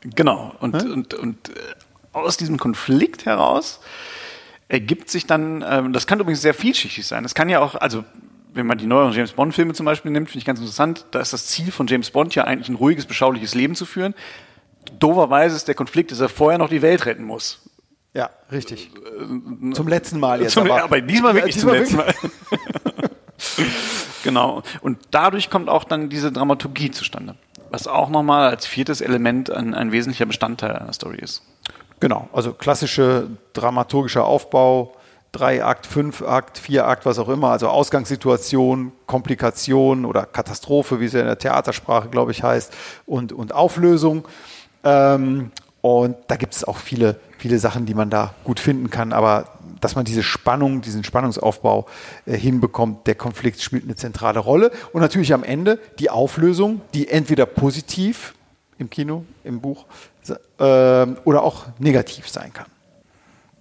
Genau. 0.03 0.55
Und, 0.61 0.81
hm? 0.81 0.93
und, 0.93 1.15
und 1.15 1.49
äh, 1.51 1.53
aus 2.13 2.37
diesem 2.37 2.59
Konflikt 2.59 3.27
heraus 3.27 3.81
ergibt 4.69 5.11
sich 5.11 5.27
dann, 5.27 5.65
ähm, 5.67 5.93
das 5.93 6.07
kann 6.07 6.21
übrigens 6.21 6.43
sehr 6.43 6.55
vielschichtig 6.55 7.07
sein. 7.07 7.23
Das 7.23 7.35
kann 7.35 7.49
ja 7.49 7.61
auch, 7.61 7.75
also 7.75 8.05
wenn 8.55 8.67
man 8.67 8.79
die 8.79 8.87
neueren 8.87 9.13
James 9.13 9.33
Bond-Filme 9.33 9.75
zum 9.75 9.85
Beispiel 9.85 10.11
nimmt, 10.11 10.29
finde 10.29 10.39
ich 10.39 10.45
ganz 10.45 10.61
interessant, 10.61 11.07
da 11.11 11.21
ist 11.21 11.33
das 11.33 11.47
Ziel 11.47 11.73
von 11.73 11.87
James 11.87 12.11
Bond 12.11 12.35
ja 12.35 12.45
eigentlich 12.45 12.69
ein 12.69 12.77
ruhiges, 12.77 13.07
beschauliches 13.07 13.55
Leben 13.55 13.75
zu 13.75 13.85
führen. 13.85 14.15
Doverweise 14.99 15.57
ist 15.57 15.67
der 15.67 15.75
Konflikt, 15.75 16.13
dass 16.13 16.21
er 16.21 16.29
vorher 16.29 16.59
noch 16.59 16.69
die 16.69 16.83
Welt 16.83 17.07
retten 17.07 17.25
muss. 17.25 17.63
Ja, 18.13 18.31
richtig. 18.53 18.91
Zum 19.73 19.89
letzten 19.89 20.21
Mal 20.21 20.41
jetzt. 20.41 20.53
Zum, 20.53 20.71
aber, 20.71 20.85
aber 20.85 21.01
diesmal 21.01 21.35
wirklich 21.35 21.55
diesmal 21.55 21.85
zum 21.85 21.99
letzten 21.99 22.15
Mal. 22.15 22.15
genau. 24.23 24.63
Und 24.83 24.99
dadurch 25.11 25.51
kommt 25.51 25.69
auch 25.69 25.83
dann 25.83 26.09
diese 26.09 26.31
Dramaturgie 26.31 26.93
zustande. 26.93 27.35
Was 27.71 27.89
auch 27.89 28.09
nochmal 28.09 28.51
als 28.51 28.67
viertes 28.67 29.01
Element 29.01 29.51
ein, 29.51 29.75
ein 29.75 29.91
wesentlicher 29.91 30.27
Bestandteil 30.27 30.77
einer 30.77 30.93
Story 30.93 31.19
ist. 31.21 31.43
Genau, 31.99 32.29
also 32.33 32.53
klassische 32.53 33.29
dramaturgischer 33.53 34.25
Aufbau, 34.25 34.95
drei 35.35 35.65
Akt, 35.65 35.87
fünf 35.87 36.23
Akt, 36.23 36.59
vier 36.59 36.87
Akt, 36.87 37.05
was 37.05 37.19
auch 37.19 37.29
immer, 37.29 37.51
also 37.51 37.69
Ausgangssituation, 37.69 38.93
Komplikation 39.07 40.05
oder 40.05 40.25
Katastrophe, 40.27 41.01
wie 41.01 41.07
es 41.07 41.13
ja 41.13 41.21
in 41.21 41.27
der 41.27 41.39
Theatersprache, 41.39 42.09
glaube 42.09 42.33
ich, 42.33 42.43
heißt, 42.43 42.73
und, 43.07 43.33
und 43.33 43.53
Auflösung. 43.53 44.27
Ähm, 44.85 45.51
und 45.81 46.17
da 46.29 46.37
gibt 46.37 46.55
es 46.55 46.65
auch 46.65 46.79
viele, 46.79 47.17
viele 47.39 47.59
Sachen, 47.59 47.85
die 47.85 47.95
man 47.95 48.09
da 48.09 48.35
gut 48.45 48.59
finden 48.61 48.91
kann, 48.91 49.13
aber 49.13 49.49
dass 49.81 49.97
man 49.97 50.07
diese 50.07 50.23
Spannung, 50.23 50.81
diesen 50.81 51.05
Spannungsaufbau 51.05 51.87
äh, 52.25 52.39
hinbekommt, 52.39 53.07
der 53.07 53.17
Konflikt 53.17 53.61
spielt 53.61 53.85
eine 53.85 53.97
zentrale 53.97 54.39
Rolle. 54.39 54.71
Und 54.93 55.03
natürlich 55.03 55.35
am 55.35 55.45
Ende 55.45 55.79
die 55.99 56.09
Auflösung, 56.09 56.81
die 56.95 57.09
entweder 57.09 57.45
positiv 57.45 58.35
im 58.79 58.89
Kino, 58.89 59.25
im 59.45 59.61
Buch 59.61 59.85
äh, 60.29 61.07
oder 61.25 61.43
auch 61.43 61.67
negativ 61.79 62.29
sein 62.29 62.53
kann. 62.53 62.67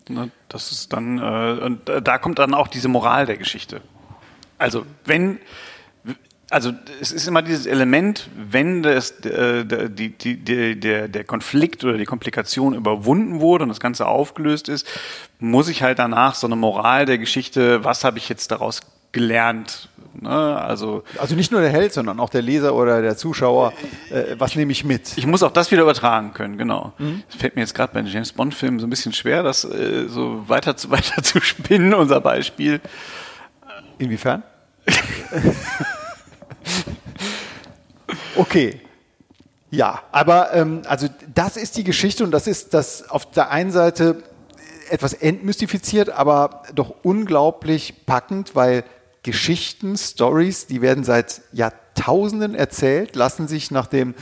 Ne, 0.09 0.31
das 0.49 0.71
ist 0.71 0.91
dann, 0.91 1.17
äh, 1.19 1.63
und 1.63 1.87
äh, 1.89 2.01
da 2.01 2.17
kommt 2.17 2.39
dann 2.39 2.53
auch 2.53 2.67
diese 2.67 2.89
Moral 2.89 3.25
der 3.25 3.37
Geschichte. 3.37 3.81
Also, 4.57 4.85
wenn, 5.05 5.39
also 6.49 6.71
es 7.01 7.11
ist 7.11 7.27
immer 7.27 7.41
dieses 7.41 7.65
Element, 7.65 8.29
wenn 8.35 8.83
das, 8.83 9.11
äh, 9.21 9.65
die, 9.89 10.09
die, 10.09 10.37
die, 10.37 10.79
der, 10.79 11.07
der 11.07 11.23
Konflikt 11.23 11.83
oder 11.83 11.97
die 11.97 12.05
Komplikation 12.05 12.73
überwunden 12.73 13.39
wurde 13.39 13.63
und 13.63 13.69
das 13.69 13.79
Ganze 13.79 14.05
aufgelöst 14.05 14.69
ist, 14.69 14.87
muss 15.39 15.69
ich 15.69 15.83
halt 15.83 15.99
danach 15.99 16.35
so 16.35 16.47
eine 16.47 16.55
Moral 16.55 17.05
der 17.05 17.17
Geschichte, 17.17 17.83
was 17.83 18.03
habe 18.03 18.17
ich 18.17 18.29
jetzt 18.29 18.51
daraus 18.51 18.81
gelernt, 19.13 19.89
Ne? 20.21 20.29
Also, 20.29 21.03
also 21.17 21.35
nicht 21.35 21.51
nur 21.51 21.61
der 21.61 21.69
Held, 21.69 21.93
sondern 21.93 22.19
auch 22.19 22.29
der 22.29 22.41
Leser 22.41 22.75
oder 22.75 23.01
der 23.01 23.17
Zuschauer. 23.17 23.73
Äh, 24.11 24.35
was 24.37 24.55
nehme 24.55 24.71
ich 24.71 24.83
mit? 24.83 25.17
Ich 25.17 25.25
muss 25.25 25.43
auch 25.43 25.51
das 25.51 25.71
wieder 25.71 25.81
übertragen 25.81 26.33
können, 26.33 26.57
genau. 26.57 26.93
Mhm. 26.97 27.23
Das 27.27 27.39
fällt 27.39 27.55
mir 27.55 27.61
jetzt 27.61 27.73
gerade 27.73 27.93
bei 27.93 28.01
den 28.01 28.11
James 28.11 28.31
Bond-Filmen 28.33 28.79
so 28.79 28.87
ein 28.87 28.89
bisschen 28.89 29.13
schwer, 29.13 29.43
das 29.43 29.63
äh, 29.63 30.07
so 30.07 30.47
weiter 30.47 30.77
zu, 30.77 30.91
weiter 30.91 31.23
zu 31.23 31.41
spinnen, 31.41 31.93
unser 31.93 32.21
Beispiel. 32.21 32.81
Inwiefern? 33.97 34.43
okay. 38.35 38.81
Ja, 39.71 40.03
aber 40.11 40.53
ähm, 40.53 40.83
also 40.85 41.07
das 41.33 41.57
ist 41.57 41.77
die 41.77 41.83
Geschichte 41.83 42.23
und 42.23 42.31
das 42.31 42.45
ist 42.45 42.75
das 42.75 43.09
auf 43.09 43.31
der 43.31 43.49
einen 43.49 43.71
Seite 43.71 44.21
etwas 44.89 45.13
entmystifiziert, 45.13 46.09
aber 46.09 46.63
doch 46.75 46.93
unglaublich 47.01 48.05
packend, 48.05 48.55
weil 48.55 48.83
Geschichten, 49.23 49.97
Stories, 49.97 50.67
die 50.67 50.81
werden 50.81 51.03
seit 51.03 51.41
Jahrtausenden 51.53 52.55
erzählt, 52.55 53.15
lassen 53.15 53.47
sich 53.47 53.71
nach 53.71 53.87
dem 53.87 54.15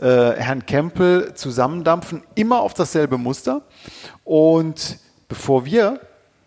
äh, 0.00 0.32
Herrn 0.32 0.64
Campbell 0.66 1.34
zusammendampfen, 1.34 2.22
immer 2.34 2.60
auf 2.60 2.74
dasselbe 2.74 3.18
Muster. 3.18 3.62
Und 4.24 4.98
bevor 5.28 5.64
wir 5.66 6.00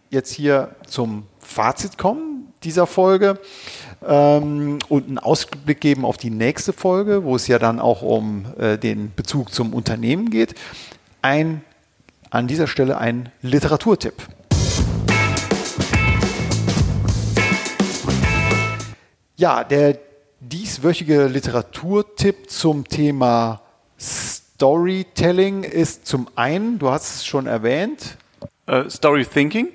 jetzt 0.10 0.32
hier 0.32 0.76
zum 0.88 1.28
Fazit 1.40 1.98
kommen 1.98 2.52
dieser 2.64 2.88
Folge 2.88 3.40
ähm, 4.06 4.80
und 4.90 5.08
einen 5.08 5.20
Ausblick 5.20 5.80
geben 5.80 6.04
auf 6.04 6.18
die 6.18 6.30
nächste 6.30 6.74
Folge, 6.74 7.24
wo 7.24 7.36
es 7.36 7.48
ja 7.48 7.60
dann 7.60 7.80
auch 7.80 8.02
um 8.02 8.46
äh, 8.58 8.78
den 8.78 9.14
Bezug 9.16 9.54
zum 9.54 9.74
Unternehmen 9.74 10.30
geht, 10.30 10.56
ein 11.22 11.64
an 12.30 12.48
dieser 12.48 12.68
Stelle 12.68 12.98
ein 12.98 13.32
Literaturtipp. 13.42 14.14
Ja, 19.40 19.64
der 19.64 19.98
dieswöchige 20.42 21.28
Literaturtipp 21.28 22.50
zum 22.52 22.86
Thema 22.86 23.62
Storytelling 23.98 25.64
ist 25.64 26.06
zum 26.06 26.28
einen, 26.36 26.78
du 26.78 26.90
hast 26.90 27.16
es 27.16 27.26
schon 27.26 27.48
erwähnt, 27.48 28.18
uh, 28.70 28.90
Story 28.90 29.26
Thinking. 29.26 29.70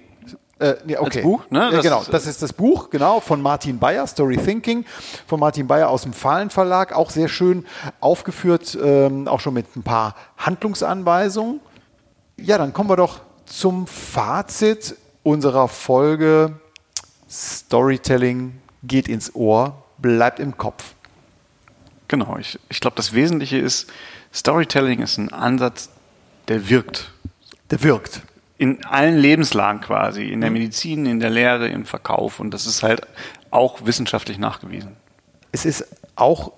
Äh, 0.58 0.74
nee, 0.84 0.98
okay. 0.98 1.20
Als 1.20 1.22
Buch, 1.22 1.44
ne? 1.48 1.70
Das 1.72 1.82
genau, 1.82 2.04
das 2.10 2.26
ist 2.26 2.42
das 2.42 2.52
Buch, 2.52 2.90
genau, 2.90 3.20
von 3.20 3.40
Martin 3.40 3.78
Bayer, 3.78 4.06
Story 4.06 4.36
Thinking, 4.36 4.84
von 5.26 5.40
Martin 5.40 5.66
Bayer 5.66 5.88
aus 5.88 6.02
dem 6.02 6.12
Fahlen 6.12 6.50
Verlag, 6.50 6.92
auch 6.92 7.08
sehr 7.08 7.28
schön 7.28 7.64
aufgeführt, 8.00 8.76
ähm, 8.82 9.26
auch 9.26 9.40
schon 9.40 9.54
mit 9.54 9.74
ein 9.76 9.82
paar 9.82 10.14
Handlungsanweisungen. 10.36 11.60
Ja, 12.36 12.58
dann 12.58 12.74
kommen 12.74 12.90
wir 12.90 12.96
doch 12.96 13.20
zum 13.46 13.86
Fazit 13.86 14.94
unserer 15.22 15.68
Folge 15.68 16.52
Storytelling 17.30 18.60
geht 18.86 19.08
ins 19.08 19.34
Ohr, 19.34 19.82
bleibt 19.98 20.40
im 20.40 20.56
Kopf. 20.56 20.94
Genau, 22.08 22.36
ich, 22.38 22.58
ich 22.68 22.80
glaube, 22.80 22.96
das 22.96 23.14
Wesentliche 23.14 23.58
ist, 23.58 23.90
Storytelling 24.32 25.00
ist 25.00 25.18
ein 25.18 25.32
Ansatz, 25.32 25.90
der 26.48 26.68
wirkt. 26.68 27.12
Der 27.70 27.82
wirkt. 27.82 28.22
In 28.58 28.84
allen 28.84 29.16
Lebenslagen 29.16 29.80
quasi, 29.80 30.24
in 30.24 30.40
der 30.40 30.50
mhm. 30.50 30.58
Medizin, 30.58 31.06
in 31.06 31.20
der 31.20 31.30
Lehre, 31.30 31.68
im 31.68 31.86
Verkauf. 31.86 32.40
Und 32.40 32.52
das 32.52 32.66
ist 32.66 32.82
halt 32.82 33.02
auch 33.50 33.86
wissenschaftlich 33.86 34.38
nachgewiesen. 34.38 34.96
Es 35.52 35.64
ist 35.64 35.86
auch, 36.16 36.52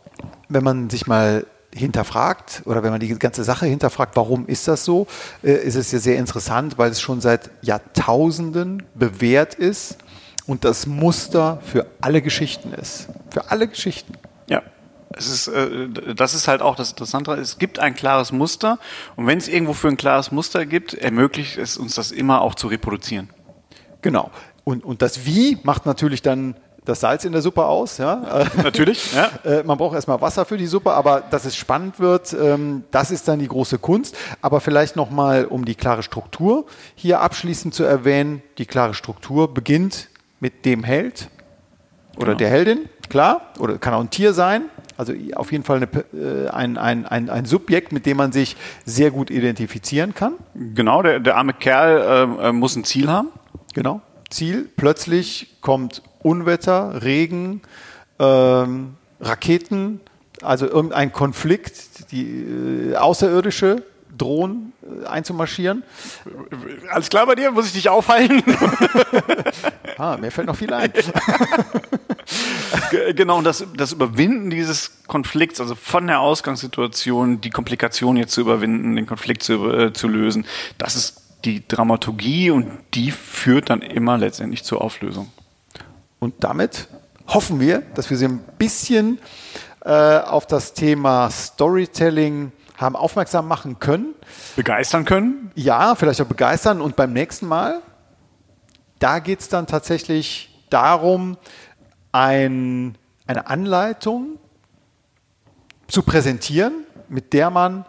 wenn 0.49 0.65
man 0.65 0.91
sich 0.91 1.07
mal 1.07 1.47
hinterfragt 1.75 2.63
oder 2.65 2.83
wenn 2.83 2.91
man 2.91 3.01
die 3.01 3.19
ganze 3.19 3.45
Sache 3.45 3.67
hinterfragt, 3.67 4.17
warum 4.17 4.47
ist 4.47 4.67
das 4.67 4.85
so, 4.85 5.07
äh, 5.43 5.53
ist 5.53 5.75
es 5.75 5.93
ja 5.93 5.99
sehr 5.99 6.17
interessant, 6.17 6.79
weil 6.79 6.91
es 6.91 7.01
schon 7.01 7.21
seit 7.21 7.51
Jahrtausenden 7.63 8.83
bewährt 8.95 9.55
ist 9.55 9.99
und 10.47 10.65
das 10.65 10.87
Muster 10.87 11.59
für 11.63 11.87
alle 12.01 12.23
Geschichten 12.23 12.73
ist. 12.73 13.09
Für 13.31 13.51
alle 13.51 13.69
Geschichten. 13.69 14.15
Ja. 14.49 14.63
Es 15.11 15.29
ist, 15.29 15.49
äh, 15.49 15.89
das 16.15 16.35
ist 16.35 16.49
halt 16.49 16.63
auch 16.63 16.77
das 16.77 16.91
Interessante. 16.91 17.33
Es 17.33 17.59
gibt 17.59 17.79
ein 17.79 17.95
klares 17.95 18.33
Muster 18.33 18.79
und 19.17 19.27
wenn 19.27 19.39
es 19.39 19.49
irgendwo 19.49 19.73
für 19.73 19.89
ein 19.89 19.97
klares 19.97 20.33
Muster 20.33 20.67
gibt, 20.67 20.95
ermöglicht 20.95 21.59
es 21.59 21.77
uns 21.77 21.95
das 21.95 22.13
immer 22.13 22.43
auch 22.43 22.55
zu 22.55 22.67
reproduzieren. 22.67 23.31
Genau. 24.03 24.31
Und, 24.65 24.85
und 24.85 25.03
das 25.03 25.25
Wie 25.25 25.59
macht 25.63 25.87
natürlich 25.87 26.23
dann 26.23 26.57
das 26.87 27.01
Salz 27.01 27.25
in 27.25 27.33
der 27.33 27.43
Suppe 27.43 27.65
aus. 27.65 27.99
Ja? 27.99 28.47
Natürlich. 28.63 29.13
Ja. 29.13 29.31
Äh, 29.45 29.63
man 29.65 29.77
braucht 29.79 29.95
erstmal 29.95 30.21
Wasser 30.21 30.45
für 30.45 30.57
die 30.57 30.67
Suppe, 30.67 30.93
aber 30.93 31.21
dass 31.21 31.45
es 31.45 31.57
spannend 31.57 32.01
wird, 32.01 32.33
ähm, 32.33 32.85
das 32.91 33.11
ist 33.11 33.29
dann 33.29 33.39
die 33.39 33.47
große 33.47 33.79
Kunst. 33.79 34.17
Aber 34.41 34.61
vielleicht 34.61 34.97
nochmal, 34.97 35.45
um 35.45 35.65
die 35.65 35.75
klare 35.75 36.03
Struktur 36.03 36.67
hier 36.95 37.21
abschließend 37.21 37.75
zu 37.75 37.85
erwähnen. 37.85 38.43
Die 38.59 38.67
klare 38.67 38.95
Struktur 38.95 39.53
beginnt 39.53 40.09
mit 40.41 40.65
dem 40.65 40.85
Held 40.85 41.29
oder 42.17 42.29
genau. 42.29 42.39
der 42.39 42.49
Heldin, 42.49 42.89
klar, 43.09 43.53
oder 43.59 43.79
kann 43.79 43.95
auch 43.95 44.01
ein 44.01 44.11
Tier 44.11 44.33
sein. 44.33 44.63
Also 44.97 45.13
auf 45.35 45.53
jeden 45.53 45.65
Fall 45.65 45.77
eine, 45.77 45.89
äh, 46.15 46.49
ein, 46.49 46.79
ein, 46.79 47.05
ein, 47.05 47.29
ein 47.29 47.45
Subjekt, 47.45 47.93
mit 47.93 48.07
dem 48.07 48.17
man 48.17 48.33
sich 48.33 48.57
sehr 48.87 49.11
gut 49.11 49.31
identifizieren 49.31 50.15
kann. 50.15 50.35
Genau, 50.55 51.03
der, 51.03 51.21
der 51.21 51.37
arme 51.37 51.53
Kerl 51.53 52.39
äh, 52.41 52.49
äh 52.49 52.53
muss 52.53 52.77
ein 52.77 52.85
Ziel 52.85 53.09
haben. 53.09 53.29
Genau, 53.75 54.01
Ziel. 54.31 54.69
Plötzlich 54.77 55.59
kommt 55.61 56.03
Unwetter, 56.23 57.03
Regen, 57.03 57.61
ähm, 58.19 58.95
Raketen, 59.21 60.01
also 60.43 60.67
irgendein 60.67 61.13
Konflikt, 61.13 62.11
die 62.11 62.93
äh, 62.93 62.97
Außerirdische 62.97 63.83
drohen 64.17 64.73
äh, 64.83 65.07
einzumarschieren. 65.07 65.83
Alles 66.91 67.09
klar 67.09 67.27
bei 67.27 67.35
dir? 67.35 67.51
Muss 67.51 67.67
ich 67.67 67.73
dich 67.73 67.89
aufhalten? 67.89 68.43
ah, 69.99 70.17
mir 70.17 70.31
fällt 70.31 70.47
noch 70.47 70.57
viel 70.57 70.73
ein. 70.73 70.93
genau, 73.15 73.39
und 73.39 73.45
das, 73.45 73.65
das 73.77 73.93
Überwinden 73.93 74.51
dieses 74.51 75.03
Konflikts, 75.07 75.61
also 75.61 75.75
von 75.75 76.07
der 76.07 76.21
Ausgangssituation 76.21 77.41
die 77.41 77.51
Komplikation 77.51 78.17
jetzt 78.17 78.33
zu 78.33 78.41
überwinden, 78.41 78.97
den 78.97 79.07
Konflikt 79.07 79.43
zu, 79.43 79.71
äh, 79.71 79.93
zu 79.93 80.09
lösen, 80.09 80.47
das 80.79 80.97
ist 80.97 81.23
die 81.45 81.67
Dramaturgie 81.67 82.51
und 82.51 82.67
die 82.95 83.11
führt 83.11 83.71
dann 83.71 83.83
immer 83.83 84.19
letztendlich 84.19 84.65
zur 84.65 84.83
Auflösung. 84.83 85.31
Und 86.19 86.35
damit 86.41 86.89
hoffen 87.29 87.61
wir, 87.61 87.83
dass 87.95 88.11
wir 88.11 88.17
Sie 88.17 88.27
ein 88.27 88.41
bisschen 88.59 89.19
äh, 89.85 90.19
auf 90.19 90.47
das 90.47 90.75
Thema 90.75 91.31
Storytelling 91.31 92.53
haben 92.77 92.97
aufmerksam 92.97 93.49
machen 93.49 93.79
können. 93.79 94.15
Begeistern 94.55 95.05
können? 95.05 95.51
Ja, 95.55 95.95
vielleicht 95.95 96.21
auch 96.21 96.27
begeistern. 96.27 96.81
Und 96.81 96.97
beim 96.97 97.13
nächsten 97.13 97.47
Mal, 97.47 97.81
da 98.99 99.19
geht 99.19 99.41
es 99.41 99.49
dann 99.49 99.67
tatsächlich 99.67 100.65
darum, 100.71 101.37
ein, 102.13 102.97
eine 103.27 103.47
Anleitung 103.47 104.39
zu 105.89 106.03
präsentieren, 106.03 106.85
mit 107.09 107.33
der 107.33 107.51
man 107.51 107.85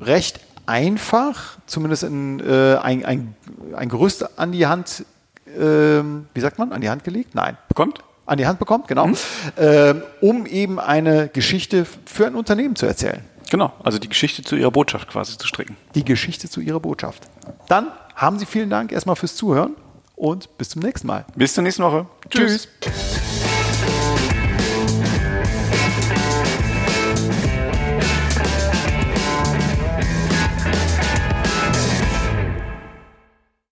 recht 0.00 0.40
einfach, 0.66 1.58
zumindest 1.66 2.04
in, 2.04 2.40
äh, 2.40 2.76
ein, 2.76 3.04
ein, 3.04 3.34
ein 3.74 3.88
Gerüst 3.88 4.38
an 4.38 4.52
die 4.52 4.66
Hand, 4.66 5.04
äh, 5.46 5.60
wie 5.60 6.40
sagt 6.40 6.58
man, 6.58 6.72
an 6.72 6.80
die 6.80 6.88
Hand 6.90 7.04
gelegt? 7.04 7.34
Nein. 7.34 7.56
Bekommt? 7.68 8.00
An 8.26 8.38
die 8.38 8.46
Hand 8.46 8.58
bekommt, 8.58 8.86
genau. 8.86 9.08
Mhm. 9.08 9.16
Äh, 9.56 9.94
um 10.20 10.46
eben 10.46 10.78
eine 10.78 11.28
Geschichte 11.28 11.84
für 12.04 12.26
ein 12.26 12.34
Unternehmen 12.34 12.76
zu 12.76 12.86
erzählen. 12.86 13.22
Genau, 13.50 13.72
also 13.82 13.98
die 13.98 14.08
Geschichte 14.08 14.42
zu 14.42 14.56
Ihrer 14.56 14.70
Botschaft 14.70 15.08
quasi 15.08 15.36
zu 15.36 15.46
stricken. 15.46 15.76
Die 15.94 16.04
Geschichte 16.04 16.48
zu 16.48 16.60
Ihrer 16.60 16.80
Botschaft. 16.80 17.28
Dann 17.68 17.88
haben 18.14 18.38
Sie 18.38 18.46
vielen 18.46 18.70
Dank 18.70 18.92
erstmal 18.92 19.16
fürs 19.16 19.34
Zuhören 19.34 19.74
und 20.16 20.56
bis 20.56 20.70
zum 20.70 20.82
nächsten 20.82 21.06
Mal. 21.06 21.26
Bis 21.34 21.54
zur 21.54 21.64
nächsten 21.64 21.82
Woche. 21.82 22.06
Tschüss. 22.30 22.68
Tschüss. 22.80 23.39